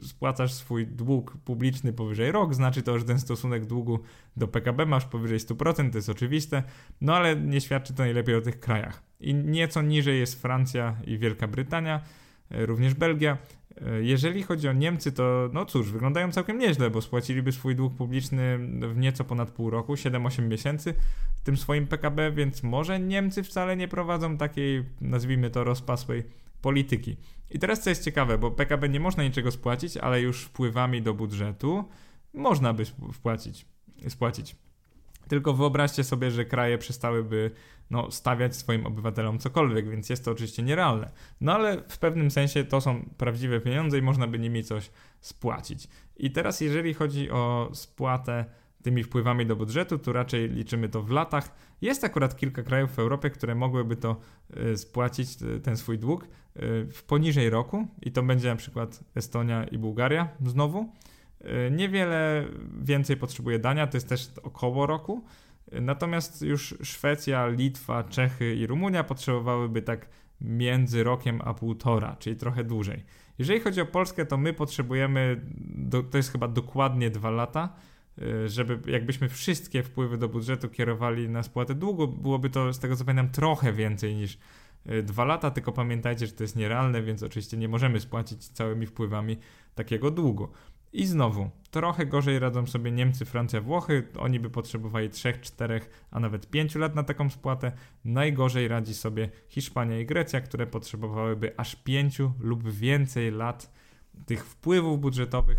spłacasz 0.01 0.53
swój 0.53 0.87
dług 0.87 1.37
publiczny 1.45 1.93
powyżej 1.93 2.31
rok, 2.31 2.55
znaczy 2.55 2.81
to, 2.81 2.99
że 2.99 3.05
ten 3.05 3.19
stosunek 3.19 3.65
długu 3.65 3.99
do 4.37 4.47
PKB 4.47 4.85
masz 4.85 5.05
powyżej 5.05 5.39
100%, 5.39 5.91
to 5.91 5.97
jest 5.97 6.09
oczywiste, 6.09 6.63
no 7.01 7.15
ale 7.15 7.35
nie 7.35 7.61
świadczy 7.61 7.93
to 7.93 8.03
najlepiej 8.03 8.35
o 8.35 8.41
tych 8.41 8.59
krajach. 8.59 9.03
I 9.19 9.35
nieco 9.35 9.81
niżej 9.81 10.19
jest 10.19 10.41
Francja 10.41 10.97
i 11.05 11.17
Wielka 11.17 11.47
Brytania, 11.47 12.01
również 12.49 12.93
Belgia. 12.93 13.37
E, 13.85 14.03
jeżeli 14.03 14.43
chodzi 14.43 14.67
o 14.67 14.73
Niemcy, 14.73 15.11
to 15.11 15.49
no 15.53 15.65
cóż, 15.65 15.91
wyglądają 15.91 16.31
całkiem 16.31 16.59
nieźle, 16.59 16.89
bo 16.89 17.01
spłaciliby 17.01 17.51
swój 17.51 17.75
dług 17.75 17.95
publiczny 17.95 18.57
w 18.93 18.97
nieco 18.97 19.23
ponad 19.23 19.51
pół 19.51 19.69
roku, 19.69 19.93
7-8 19.93 20.41
miesięcy 20.41 20.93
w 21.35 21.41
tym 21.41 21.57
swoim 21.57 21.87
PKB, 21.87 22.31
więc 22.31 22.63
może 22.63 22.99
Niemcy 22.99 23.43
wcale 23.43 23.77
nie 23.77 23.87
prowadzą 23.87 24.37
takiej, 24.37 24.83
nazwijmy 25.01 25.49
to, 25.49 25.63
rozpasłej 25.63 26.23
polityki. 26.61 27.17
I 27.51 27.59
teraz 27.59 27.83
co 27.83 27.89
jest 27.89 28.03
ciekawe, 28.03 28.37
bo 28.37 28.51
PKB 28.51 28.89
nie 28.89 28.99
można 28.99 29.23
niczego 29.23 29.51
spłacić, 29.51 29.97
ale 29.97 30.21
już 30.21 30.43
wpływami 30.43 31.01
do 31.01 31.13
budżetu 31.13 31.85
można 32.33 32.73
by 32.73 32.85
spłacić, 33.13 33.65
spłacić. 34.09 34.55
Tylko 35.27 35.53
wyobraźcie 35.53 36.03
sobie, 36.03 36.31
że 36.31 36.45
kraje 36.45 36.77
przestałyby 36.77 37.51
no, 37.91 38.11
stawiać 38.11 38.55
swoim 38.55 38.85
obywatelom 38.85 39.39
cokolwiek, 39.39 39.89
więc 39.89 40.09
jest 40.09 40.25
to 40.25 40.31
oczywiście 40.31 40.63
nierealne. 40.63 41.11
No 41.41 41.53
ale 41.53 41.81
w 41.87 41.97
pewnym 41.97 42.31
sensie 42.31 42.63
to 42.63 42.81
są 42.81 43.09
prawdziwe 43.17 43.59
pieniądze 43.59 43.97
i 43.97 44.01
można 44.01 44.27
by 44.27 44.39
nimi 44.39 44.63
coś 44.63 44.89
spłacić. 45.21 45.87
I 46.17 46.31
teraz 46.31 46.61
jeżeli 46.61 46.93
chodzi 46.93 47.31
o 47.31 47.69
spłatę 47.73 48.45
tymi 48.83 49.03
wpływami 49.03 49.45
do 49.45 49.55
budżetu, 49.55 49.99
to 49.99 50.13
raczej 50.13 50.49
liczymy 50.49 50.89
to 50.89 51.01
w 51.01 51.09
latach. 51.09 51.55
Jest 51.81 52.03
akurat 52.03 52.35
kilka 52.35 52.63
krajów 52.63 52.95
w 52.95 52.99
Europie, 52.99 53.29
które 53.29 53.55
mogłyby 53.55 53.95
to 53.95 54.15
y, 54.57 54.77
spłacić, 54.77 55.41
y, 55.41 55.59
ten 55.59 55.77
swój 55.77 55.99
dług, 55.99 56.23
y, 56.23 56.27
w 56.91 57.03
poniżej 57.03 57.49
roku 57.49 57.87
i 58.01 58.11
to 58.11 58.23
będzie 58.23 58.49
na 58.49 58.55
przykład 58.55 59.03
Estonia 59.15 59.63
i 59.63 59.77
Bułgaria 59.77 60.29
znowu. 60.45 60.89
Niewiele 61.71 62.45
więcej 62.81 63.17
potrzebuje 63.17 63.59
Dania, 63.59 63.87
to 63.87 63.97
jest 63.97 64.09
też 64.09 64.31
około 64.43 64.85
roku. 64.85 65.23
Natomiast 65.71 66.41
już 66.41 66.75
Szwecja, 66.83 67.47
Litwa, 67.47 68.03
Czechy 68.03 68.55
i 68.55 68.67
Rumunia 68.67 69.03
potrzebowałyby 69.03 69.81
tak 69.81 70.09
między 70.41 71.03
rokiem 71.03 71.41
a 71.43 71.53
półtora, 71.53 72.15
czyli 72.19 72.35
trochę 72.35 72.63
dłużej. 72.63 73.03
Jeżeli 73.39 73.59
chodzi 73.59 73.81
o 73.81 73.85
Polskę, 73.85 74.25
to 74.25 74.37
my 74.37 74.53
potrzebujemy, 74.53 75.41
do, 75.75 76.03
to 76.03 76.17
jest 76.17 76.31
chyba 76.31 76.47
dokładnie 76.47 77.09
dwa 77.09 77.29
lata, 77.29 77.75
y, 78.21 78.49
żeby 78.49 78.91
jakbyśmy 78.91 79.29
wszystkie 79.29 79.83
wpływy 79.83 80.17
do 80.17 80.29
budżetu 80.29 80.69
kierowali 80.69 81.29
na 81.29 81.43
spłatę 81.43 81.75
długu, 81.75 82.07
byłoby 82.07 82.49
to 82.49 82.73
z 82.73 82.79
tego 82.79 82.95
co 82.95 83.05
pamiętam 83.05 83.29
trochę 83.31 83.73
więcej 83.73 84.15
niż 84.15 84.37
y, 84.91 85.03
dwa 85.03 85.25
lata, 85.25 85.51
tylko 85.51 85.71
pamiętajcie, 85.71 86.27
że 86.27 86.33
to 86.33 86.43
jest 86.43 86.55
nierealne, 86.55 87.01
więc 87.01 87.23
oczywiście 87.23 87.57
nie 87.57 87.67
możemy 87.67 87.99
spłacić 87.99 88.47
całymi 88.47 88.85
wpływami 88.85 89.37
takiego 89.75 90.11
długu. 90.11 90.47
I 90.97 91.05
znowu, 91.05 91.49
trochę 91.71 92.05
gorzej 92.05 92.39
radzą 92.39 92.67
sobie 92.67 92.91
Niemcy, 92.91 93.25
Francja, 93.25 93.61
Włochy. 93.61 94.07
Oni 94.19 94.39
by 94.39 94.49
potrzebowali 94.49 95.09
3, 95.09 95.33
4, 95.41 95.81
a 96.11 96.19
nawet 96.19 96.49
5 96.49 96.75
lat 96.75 96.95
na 96.95 97.03
taką 97.03 97.29
spłatę. 97.29 97.71
Najgorzej 98.05 98.67
radzi 98.67 98.93
sobie 98.93 99.29
Hiszpania 99.47 99.99
i 99.99 100.05
Grecja, 100.05 100.41
które 100.41 100.67
potrzebowałyby 100.67 101.53
aż 101.57 101.75
5 101.75 102.21
lub 102.39 102.69
więcej 102.69 103.31
lat 103.31 103.73
tych 104.25 104.45
wpływów 104.45 105.01
budżetowych, 105.01 105.57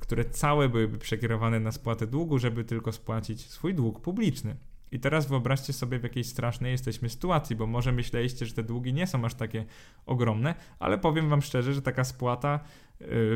które 0.00 0.24
całe 0.24 0.68
byłyby 0.68 0.98
przekierowane 0.98 1.60
na 1.60 1.72
spłatę 1.72 2.06
długu, 2.06 2.38
żeby 2.38 2.64
tylko 2.64 2.92
spłacić 2.92 3.50
swój 3.50 3.74
dług 3.74 4.00
publiczny. 4.00 4.56
I 4.94 5.00
teraz 5.00 5.26
wyobraźcie 5.26 5.72
sobie, 5.72 5.98
w 5.98 6.02
jakiej 6.02 6.24
strasznej 6.24 6.72
jesteśmy 6.72 7.08
sytuacji, 7.08 7.56
bo 7.56 7.66
może 7.66 7.92
myśleliście, 7.92 8.46
że 8.46 8.54
te 8.54 8.62
długi 8.62 8.92
nie 8.92 9.06
są 9.06 9.24
aż 9.24 9.34
takie 9.34 9.64
ogromne, 10.06 10.54
ale 10.78 10.98
powiem 10.98 11.28
wam 11.28 11.42
szczerze, 11.42 11.74
że 11.74 11.82
taka 11.82 12.04
spłata 12.04 12.60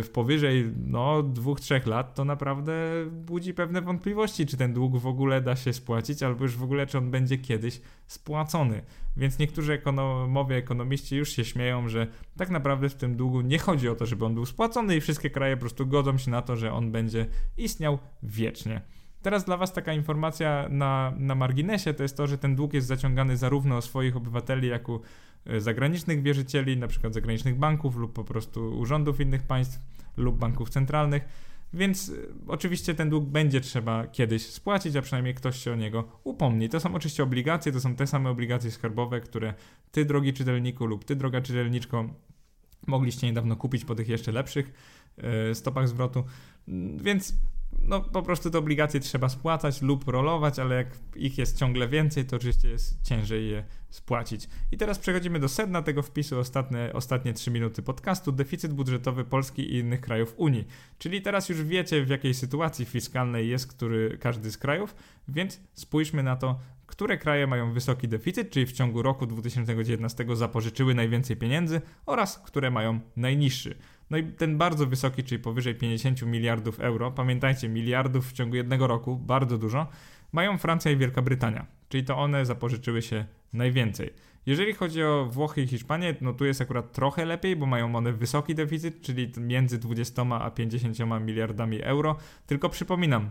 w 0.02 0.08
powyżej 0.12 0.72
no, 0.86 1.22
dwóch, 1.22 1.60
trzech 1.60 1.86
lat 1.86 2.14
to 2.14 2.24
naprawdę 2.24 2.72
budzi 3.10 3.54
pewne 3.54 3.82
wątpliwości, 3.82 4.46
czy 4.46 4.56
ten 4.56 4.72
dług 4.72 4.96
w 4.96 5.06
ogóle 5.06 5.40
da 5.40 5.56
się 5.56 5.72
spłacić, 5.72 6.22
albo 6.22 6.44
już 6.44 6.56
w 6.56 6.62
ogóle, 6.62 6.86
czy 6.86 6.98
on 6.98 7.10
będzie 7.10 7.38
kiedyś 7.38 7.80
spłacony. 8.06 8.82
Więc 9.16 9.38
niektórzy 9.38 9.72
ekonomowie, 9.72 10.56
ekonomiści 10.56 11.16
już 11.16 11.32
się 11.32 11.44
śmieją, 11.44 11.88
że 11.88 12.06
tak 12.36 12.50
naprawdę 12.50 12.88
w 12.88 12.94
tym 12.94 13.16
długu 13.16 13.40
nie 13.40 13.58
chodzi 13.58 13.88
o 13.88 13.94
to, 13.94 14.06
żeby 14.06 14.24
on 14.24 14.34
był 14.34 14.46
spłacony 14.46 14.96
i 14.96 15.00
wszystkie 15.00 15.30
kraje 15.30 15.56
po 15.56 15.60
prostu 15.60 15.86
godzą 15.86 16.18
się 16.18 16.30
na 16.30 16.42
to, 16.42 16.56
że 16.56 16.72
on 16.72 16.92
będzie 16.92 17.26
istniał 17.56 17.98
wiecznie. 18.22 18.80
Teraz 19.22 19.44
dla 19.44 19.56
Was 19.56 19.72
taka 19.72 19.92
informacja 19.92 20.66
na, 20.70 21.12
na 21.18 21.34
marginesie 21.34 21.94
to 21.94 22.02
jest 22.02 22.16
to, 22.16 22.26
że 22.26 22.38
ten 22.38 22.56
dług 22.56 22.74
jest 22.74 22.86
zaciągany 22.86 23.36
zarówno 23.36 23.76
o 23.76 23.82
swoich 23.82 24.16
obywateli, 24.16 24.68
jak 24.68 24.88
i 24.88 24.92
e, 25.46 25.60
zagranicznych 25.60 26.22
wierzycieli, 26.22 26.76
na 26.76 26.88
przykład 26.88 27.14
zagranicznych 27.14 27.58
banków 27.58 27.96
lub 27.96 28.12
po 28.12 28.24
prostu 28.24 28.78
urządów 28.78 29.20
innych 29.20 29.42
państw 29.42 29.80
lub 30.16 30.38
banków 30.38 30.70
centralnych. 30.70 31.28
Więc 31.72 32.08
e, 32.08 32.12
oczywiście 32.46 32.94
ten 32.94 33.10
dług 33.10 33.24
będzie 33.24 33.60
trzeba 33.60 34.06
kiedyś 34.06 34.46
spłacić, 34.46 34.96
a 34.96 35.02
przynajmniej 35.02 35.34
ktoś 35.34 35.64
się 35.64 35.72
o 35.72 35.76
niego 35.76 36.20
upomni. 36.24 36.68
To 36.68 36.80
są 36.80 36.94
oczywiście 36.94 37.22
obligacje, 37.22 37.72
to 37.72 37.80
są 37.80 37.96
te 37.96 38.06
same 38.06 38.30
obligacje 38.30 38.70
skarbowe, 38.70 39.20
które 39.20 39.54
ty, 39.92 40.04
drogi 40.04 40.32
czytelniku, 40.32 40.86
lub 40.86 41.04
ty, 41.04 41.16
droga 41.16 41.40
czytelniczko, 41.40 42.08
mogliście 42.86 43.26
niedawno 43.26 43.56
kupić 43.56 43.84
po 43.84 43.94
tych 43.94 44.08
jeszcze 44.08 44.32
lepszych 44.32 44.72
e, 45.18 45.54
stopach 45.54 45.88
zwrotu. 45.88 46.24
Więc 46.96 47.34
no 47.82 48.00
po 48.00 48.22
prostu 48.22 48.50
te 48.50 48.58
obligacje 48.58 49.00
trzeba 49.00 49.28
spłacać 49.28 49.82
lub 49.82 50.08
rolować, 50.08 50.58
ale 50.58 50.74
jak 50.76 50.86
ich 51.16 51.38
jest 51.38 51.58
ciągle 51.58 51.88
więcej, 51.88 52.24
to 52.24 52.36
oczywiście 52.36 52.68
jest 52.68 53.02
ciężej 53.02 53.48
je 53.48 53.64
spłacić. 53.90 54.48
I 54.72 54.76
teraz 54.76 54.98
przechodzimy 54.98 55.38
do 55.38 55.48
sedna 55.48 55.82
tego 55.82 56.02
wpisu, 56.02 56.38
ostatnie, 56.38 56.90
ostatnie 56.92 57.32
3 57.32 57.50
minuty 57.50 57.82
podcastu, 57.82 58.32
deficyt 58.32 58.72
budżetowy 58.72 59.24
Polski 59.24 59.62
i 59.62 59.78
innych 59.78 60.00
krajów 60.00 60.34
Unii. 60.36 60.66
Czyli 60.98 61.22
teraz 61.22 61.48
już 61.48 61.62
wiecie, 61.62 62.04
w 62.04 62.08
jakiej 62.08 62.34
sytuacji 62.34 62.84
fiskalnej 62.84 63.48
jest 63.48 63.66
który, 63.66 64.18
każdy 64.20 64.50
z 64.50 64.58
krajów, 64.58 64.94
więc 65.28 65.60
spójrzmy 65.74 66.22
na 66.22 66.36
to, 66.36 66.60
które 66.86 67.18
kraje 67.18 67.46
mają 67.46 67.72
wysoki 67.72 68.08
deficyt, 68.08 68.50
czyli 68.50 68.66
w 68.66 68.72
ciągu 68.72 69.02
roku 69.02 69.26
2019 69.26 70.26
zapożyczyły 70.32 70.94
najwięcej 70.94 71.36
pieniędzy 71.36 71.80
oraz 72.06 72.38
które 72.38 72.70
mają 72.70 73.00
najniższy. 73.16 73.78
No 74.10 74.18
i 74.18 74.24
ten 74.24 74.58
bardzo 74.58 74.86
wysoki, 74.86 75.24
czyli 75.24 75.42
powyżej 75.42 75.74
50 75.74 76.22
miliardów 76.22 76.80
euro, 76.80 77.10
pamiętajcie, 77.10 77.68
miliardów 77.68 78.30
w 78.30 78.32
ciągu 78.32 78.56
jednego 78.56 78.86
roku, 78.86 79.16
bardzo 79.16 79.58
dużo, 79.58 79.86
mają 80.32 80.58
Francja 80.58 80.90
i 80.90 80.96
Wielka 80.96 81.22
Brytania, 81.22 81.66
czyli 81.88 82.04
to 82.04 82.18
one 82.18 82.46
zapożyczyły 82.46 83.02
się 83.02 83.24
najwięcej. 83.52 84.10
Jeżeli 84.46 84.72
chodzi 84.72 85.02
o 85.02 85.26
Włochy 85.30 85.62
i 85.62 85.66
Hiszpanię, 85.66 86.14
no 86.20 86.32
tu 86.32 86.44
jest 86.44 86.60
akurat 86.60 86.92
trochę 86.92 87.24
lepiej, 87.24 87.56
bo 87.56 87.66
mają 87.66 87.96
one 87.96 88.12
wysoki 88.12 88.54
deficyt, 88.54 89.00
czyli 89.00 89.32
między 89.40 89.78
20 89.78 90.22
a 90.22 90.50
50 90.50 90.98
miliardami 91.20 91.82
euro. 91.82 92.16
Tylko 92.46 92.68
przypominam, 92.68 93.30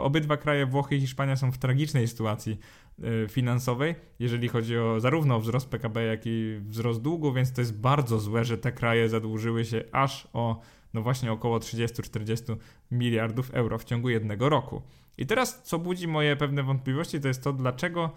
obydwa 0.00 0.36
kraje 0.36 0.66
Włochy 0.66 0.96
i 0.96 1.00
Hiszpania 1.00 1.36
są 1.36 1.52
w 1.52 1.58
tragicznej 1.58 2.08
sytuacji 2.08 2.58
y, 2.98 3.28
finansowej, 3.28 3.94
jeżeli 4.18 4.48
chodzi 4.48 4.78
o 4.78 5.00
zarówno 5.00 5.40
wzrost 5.40 5.68
PKB, 5.68 6.04
jak 6.04 6.20
i 6.24 6.60
wzrost 6.62 7.02
długu, 7.02 7.32
więc 7.32 7.52
to 7.52 7.60
jest 7.60 7.80
bardzo 7.80 8.18
złe, 8.20 8.44
że 8.44 8.58
te 8.58 8.72
kraje 8.72 9.08
zadłużyły 9.08 9.64
się 9.64 9.84
aż 9.92 10.28
o 10.32 10.60
no 10.94 11.02
właśnie 11.02 11.32
około 11.32 11.58
30-40 11.58 12.56
miliardów 12.90 13.50
euro 13.50 13.78
w 13.78 13.84
ciągu 13.84 14.08
jednego 14.08 14.48
roku. 14.48 14.82
I 15.18 15.26
teraz, 15.26 15.62
co 15.62 15.78
budzi 15.78 16.08
moje 16.08 16.36
pewne 16.36 16.62
wątpliwości, 16.62 17.20
to 17.20 17.28
jest 17.28 17.44
to, 17.44 17.52
dlaczego 17.52 18.10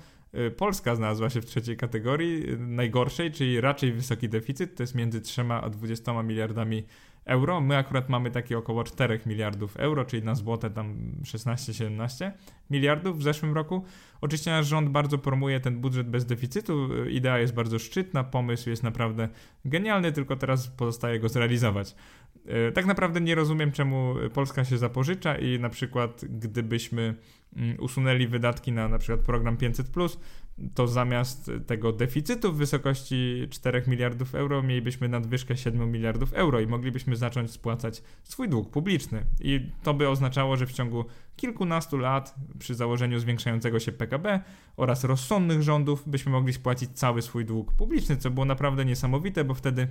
Polska 0.57 0.95
znalazła 0.95 1.29
się 1.29 1.41
w 1.41 1.45
trzeciej 1.45 1.77
kategorii, 1.77 2.53
y, 2.53 2.57
najgorszej, 2.57 3.31
czyli 3.31 3.61
raczej 3.61 3.93
wysoki 3.93 4.29
deficyt, 4.29 4.75
to 4.75 4.83
jest 4.83 4.95
między 4.95 5.21
3 5.21 5.41
a 5.61 5.69
20 5.69 6.23
miliardami 6.23 6.83
euro. 7.25 7.61
My 7.61 7.77
akurat 7.77 8.09
mamy 8.09 8.31
taki 8.31 8.55
około 8.55 8.83
4 8.83 9.19
miliardów 9.25 9.77
euro, 9.77 10.05
czyli 10.05 10.23
na 10.23 10.35
złote 10.35 10.69
tam 10.69 10.95
16-17 11.23 12.31
miliardów 12.69 13.19
w 13.19 13.23
zeszłym 13.23 13.53
roku. 13.53 13.83
Oczywiście 14.21 14.51
nasz 14.51 14.67
rząd 14.67 14.89
bardzo 14.89 15.17
promuje 15.17 15.59
ten 15.59 15.81
budżet 15.81 16.09
bez 16.09 16.25
deficytu. 16.25 16.93
Y, 16.93 17.11
idea 17.11 17.39
jest 17.39 17.53
bardzo 17.53 17.79
szczytna, 17.79 18.23
pomysł 18.23 18.69
jest 18.69 18.83
naprawdę 18.83 19.29
genialny, 19.65 20.11
tylko 20.11 20.35
teraz 20.35 20.67
pozostaje 20.67 21.19
go 21.19 21.29
zrealizować. 21.29 21.95
Tak 22.73 22.85
naprawdę 22.85 23.21
nie 23.21 23.35
rozumiem, 23.35 23.71
czemu 23.71 24.15
Polska 24.33 24.65
się 24.65 24.77
zapożycza 24.77 25.37
i 25.37 25.59
na 25.59 25.69
przykład 25.69 26.25
gdybyśmy 26.29 27.15
Mm, 27.55 27.77
usunęli 27.79 28.27
wydatki 28.27 28.71
na 28.71 28.87
na 28.87 28.97
przykład 28.97 29.19
program 29.19 29.57
500, 29.57 29.87
to 30.73 30.87
zamiast 30.87 31.51
tego 31.67 31.91
deficytu 31.93 32.53
w 32.53 32.57
wysokości 32.57 33.47
4 33.49 33.83
miliardów 33.87 34.35
euro 34.35 34.63
mielibyśmy 34.63 35.09
nadwyżkę 35.09 35.57
7 35.57 35.91
miliardów 35.91 36.33
euro 36.33 36.59
i 36.59 36.67
moglibyśmy 36.67 37.15
zacząć 37.15 37.51
spłacać 37.51 38.03
swój 38.23 38.49
dług 38.49 38.69
publiczny. 38.69 39.23
I 39.39 39.71
to 39.83 39.93
by 39.93 40.09
oznaczało, 40.09 40.57
że 40.57 40.65
w 40.65 40.73
ciągu 40.73 41.05
kilkunastu 41.35 41.97
lat, 41.97 42.35
przy 42.59 42.75
założeniu 42.75 43.19
zwiększającego 43.19 43.79
się 43.79 43.91
PKB 43.91 44.39
oraz 44.77 45.03
rozsądnych 45.03 45.61
rządów, 45.61 46.09
byśmy 46.09 46.31
mogli 46.31 46.53
spłacić 46.53 46.89
cały 46.93 47.21
swój 47.21 47.45
dług 47.45 47.73
publiczny, 47.73 48.17
co 48.17 48.31
było 48.31 48.45
naprawdę 48.45 48.85
niesamowite, 48.85 49.43
bo 49.43 49.53
wtedy 49.53 49.87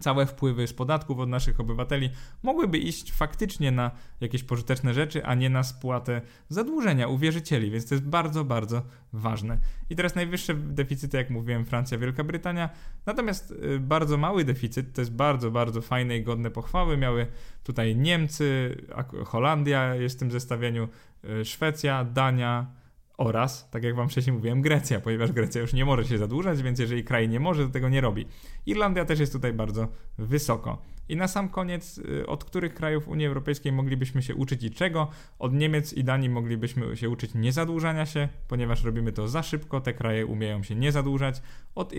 całe 0.00 0.26
wpływy 0.26 0.66
z 0.66 0.72
podatków 0.72 1.18
od 1.18 1.28
naszych 1.28 1.60
obywateli 1.60 2.10
mogłyby 2.42 2.78
iść 2.78 3.12
faktycznie 3.12 3.70
na 3.70 3.90
jakieś 4.20 4.42
pożyteczne 4.42 4.94
rzeczy, 4.94 5.24
a 5.24 5.34
nie 5.34 5.50
na 5.50 5.62
spłatę 5.62 6.20
zadłużenia 6.48 7.08
u 7.08 7.18
wierzycieli, 7.18 7.70
więc 7.70 7.88
to 7.88 7.94
jest 7.94 8.06
bardzo, 8.06 8.44
bardzo 8.44 8.82
ważne. 9.12 9.58
I 9.90 9.96
teraz 9.96 10.14
najwyższe 10.14 10.54
deficyty, 10.54 11.16
jak 11.16 11.30
mówiłem, 11.30 11.64
Francja, 11.64 11.98
Wielka 11.98 12.24
Brytania, 12.24 12.70
natomiast 13.06 13.50
y, 13.50 13.80
bardzo 13.80 14.16
mały 14.16 14.44
deficyt, 14.44 14.94
to 14.94 15.00
jest 15.00 15.12
bardzo, 15.12 15.50
bardzo 15.50 15.82
fajne 15.82 16.16
i 16.16 16.22
godne 16.22 16.50
pochwały, 16.50 16.96
miały 16.96 17.26
tutaj 17.64 17.96
Niemcy, 17.96 18.76
Holandia 19.24 19.94
jest 19.94 20.16
w 20.16 20.18
tym 20.18 20.30
zestawieniu, 20.30 20.88
y, 21.24 21.44
Szwecja, 21.44 22.04
Dania, 22.04 22.79
oraz, 23.20 23.70
tak 23.70 23.84
jak 23.84 23.94
wam 23.94 24.08
wcześniej 24.08 24.36
mówiłem, 24.36 24.62
Grecja, 24.62 25.00
ponieważ 25.00 25.32
Grecja 25.32 25.60
już 25.60 25.72
nie 25.72 25.84
może 25.84 26.04
się 26.04 26.18
zadłużać, 26.18 26.62
więc 26.62 26.78
jeżeli 26.78 27.04
kraj 27.04 27.28
nie 27.28 27.40
może, 27.40 27.66
to 27.66 27.72
tego 27.72 27.88
nie 27.88 28.00
robi. 28.00 28.26
Irlandia 28.66 29.04
też 29.04 29.20
jest 29.20 29.32
tutaj 29.32 29.52
bardzo 29.52 29.88
wysoko. 30.18 30.82
I 31.10 31.16
na 31.16 31.28
sam 31.28 31.48
koniec, 31.48 31.98
y, 31.98 32.26
od 32.26 32.44
których 32.44 32.74
krajów 32.74 33.08
Unii 33.08 33.26
Europejskiej 33.26 33.72
moglibyśmy 33.72 34.22
się 34.22 34.34
uczyć 34.34 34.64
i 34.64 34.70
czego? 34.70 35.08
Od 35.38 35.54
Niemiec 35.54 35.92
i 35.92 36.04
Danii 36.04 36.28
moglibyśmy 36.28 36.96
się 36.96 37.08
uczyć 37.08 37.34
niezadłużania 37.34 38.06
się, 38.06 38.28
ponieważ 38.48 38.84
robimy 38.84 39.12
to 39.12 39.28
za 39.28 39.42
szybko, 39.42 39.80
te 39.80 39.94
kraje 39.94 40.26
umieją 40.26 40.62
się 40.62 40.74
nie 40.74 40.92
zadłużać. 40.92 41.42
Od 41.74 41.92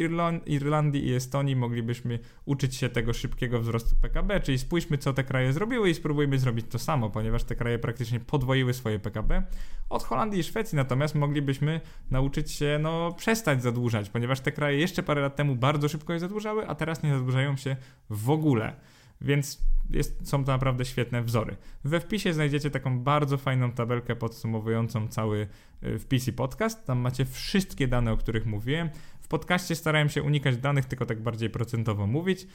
Irlandii 0.45 1.07
i 1.07 1.13
Estonii 1.13 1.55
moglibyśmy 1.55 2.19
uczyć 2.45 2.75
się 2.75 2.89
tego 2.89 3.13
szybkiego 3.13 3.59
wzrostu 3.59 3.95
PKB, 4.01 4.39
czyli 4.39 4.57
spójrzmy, 4.57 4.97
co 4.97 5.13
te 5.13 5.23
kraje 5.23 5.53
zrobiły 5.53 5.89
i 5.89 5.93
spróbujmy 5.93 6.39
zrobić 6.39 6.65
to 6.69 6.79
samo, 6.79 7.09
ponieważ 7.09 7.43
te 7.43 7.55
kraje 7.55 7.79
praktycznie 7.79 8.19
podwoiły 8.19 8.73
swoje 8.73 8.99
PKB. 8.99 9.43
Od 9.89 10.03
Holandii 10.03 10.39
i 10.39 10.43
Szwecji 10.43 10.75
natomiast 10.75 11.15
moglibyśmy 11.15 11.81
nauczyć 12.11 12.51
się 12.51 12.79
no, 12.81 13.11
przestać 13.11 13.63
zadłużać, 13.63 14.09
ponieważ 14.09 14.39
te 14.39 14.51
kraje 14.51 14.79
jeszcze 14.79 15.03
parę 15.03 15.21
lat 15.21 15.35
temu 15.35 15.55
bardzo 15.55 15.89
szybko 15.89 16.13
je 16.13 16.19
zadłużały, 16.19 16.67
a 16.67 16.75
teraz 16.75 17.03
nie 17.03 17.13
zadłużają 17.13 17.55
się 17.57 17.75
w 18.09 18.29
ogóle. 18.29 18.75
Więc 19.21 19.71
jest, 19.89 20.29
są 20.29 20.43
to 20.45 20.51
naprawdę 20.51 20.85
świetne 20.85 21.21
wzory. 21.21 21.57
We 21.83 21.99
wpisie 21.99 22.33
znajdziecie 22.33 22.71
taką 22.71 22.99
bardzo 22.99 23.37
fajną 23.37 23.71
tabelkę 23.71 24.15
podsumowującą 24.15 25.07
cały 25.07 25.47
y, 25.83 25.99
wpis 25.99 26.27
i 26.27 26.33
podcast. 26.33 26.85
Tam 26.85 26.99
macie 26.99 27.25
wszystkie 27.25 27.87
dane, 27.87 28.11
o 28.11 28.17
których 28.17 28.45
mówiłem. 28.45 28.89
W 29.21 29.27
podcaście 29.27 29.75
starałem 29.75 30.09
się 30.09 30.23
unikać 30.23 30.57
danych, 30.57 30.85
tylko 30.85 31.05
tak 31.05 31.21
bardziej 31.21 31.49
procentowo 31.49 32.07
mówić. 32.07 32.47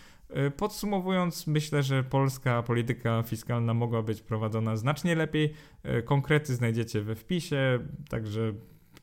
Y, 0.46 0.50
podsumowując, 0.50 1.46
myślę, 1.46 1.82
że 1.82 2.04
polska 2.04 2.62
polityka 2.62 3.22
fiskalna 3.22 3.74
mogła 3.74 4.02
być 4.02 4.22
prowadzona 4.22 4.76
znacznie 4.76 5.14
lepiej. 5.14 5.52
Y, 5.98 6.02
konkrety 6.02 6.54
znajdziecie 6.54 7.00
we 7.00 7.14
wpisie, 7.14 7.78
także 8.08 8.52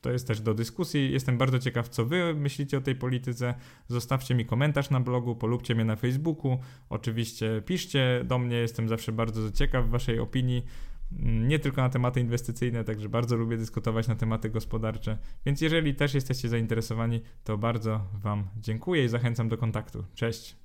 to 0.04 0.12
jest 0.12 0.26
też 0.28 0.40
do 0.40 0.54
dyskusji. 0.54 1.12
Jestem 1.12 1.38
bardzo 1.38 1.58
ciekaw, 1.58 1.88
co 1.88 2.04
wy 2.04 2.34
myślicie 2.34 2.78
o 2.78 2.80
tej 2.80 2.94
polityce. 2.94 3.54
Zostawcie 3.88 4.34
mi 4.34 4.46
komentarz 4.46 4.90
na 4.90 5.00
blogu, 5.00 5.36
polubcie 5.36 5.74
mnie 5.74 5.84
na 5.84 5.96
Facebooku. 5.96 6.58
Oczywiście 6.88 7.62
piszcie 7.66 8.24
do 8.24 8.38
mnie, 8.38 8.56
jestem 8.56 8.88
zawsze 8.88 9.12
bardzo 9.12 9.52
ciekaw 9.52 9.88
waszej 9.88 10.18
opinii. 10.18 10.64
Mm, 11.12 11.48
nie 11.48 11.58
tylko 11.58 11.82
na 11.82 11.88
tematy 11.88 12.20
inwestycyjne, 12.20 12.84
także 12.84 13.08
bardzo 13.08 13.36
lubię 13.36 13.56
dyskutować 13.56 14.08
na 14.08 14.14
tematy 14.14 14.50
gospodarcze. 14.50 15.18
Więc 15.46 15.60
jeżeli 15.60 15.94
też 15.94 16.14
jesteście 16.14 16.48
zainteresowani, 16.48 17.20
to 17.44 17.58
bardzo 17.58 18.00
Wam 18.22 18.48
dziękuję 18.56 19.04
i 19.04 19.08
zachęcam 19.08 19.48
do 19.48 19.56
kontaktu. 19.56 20.04
Cześć! 20.14 20.63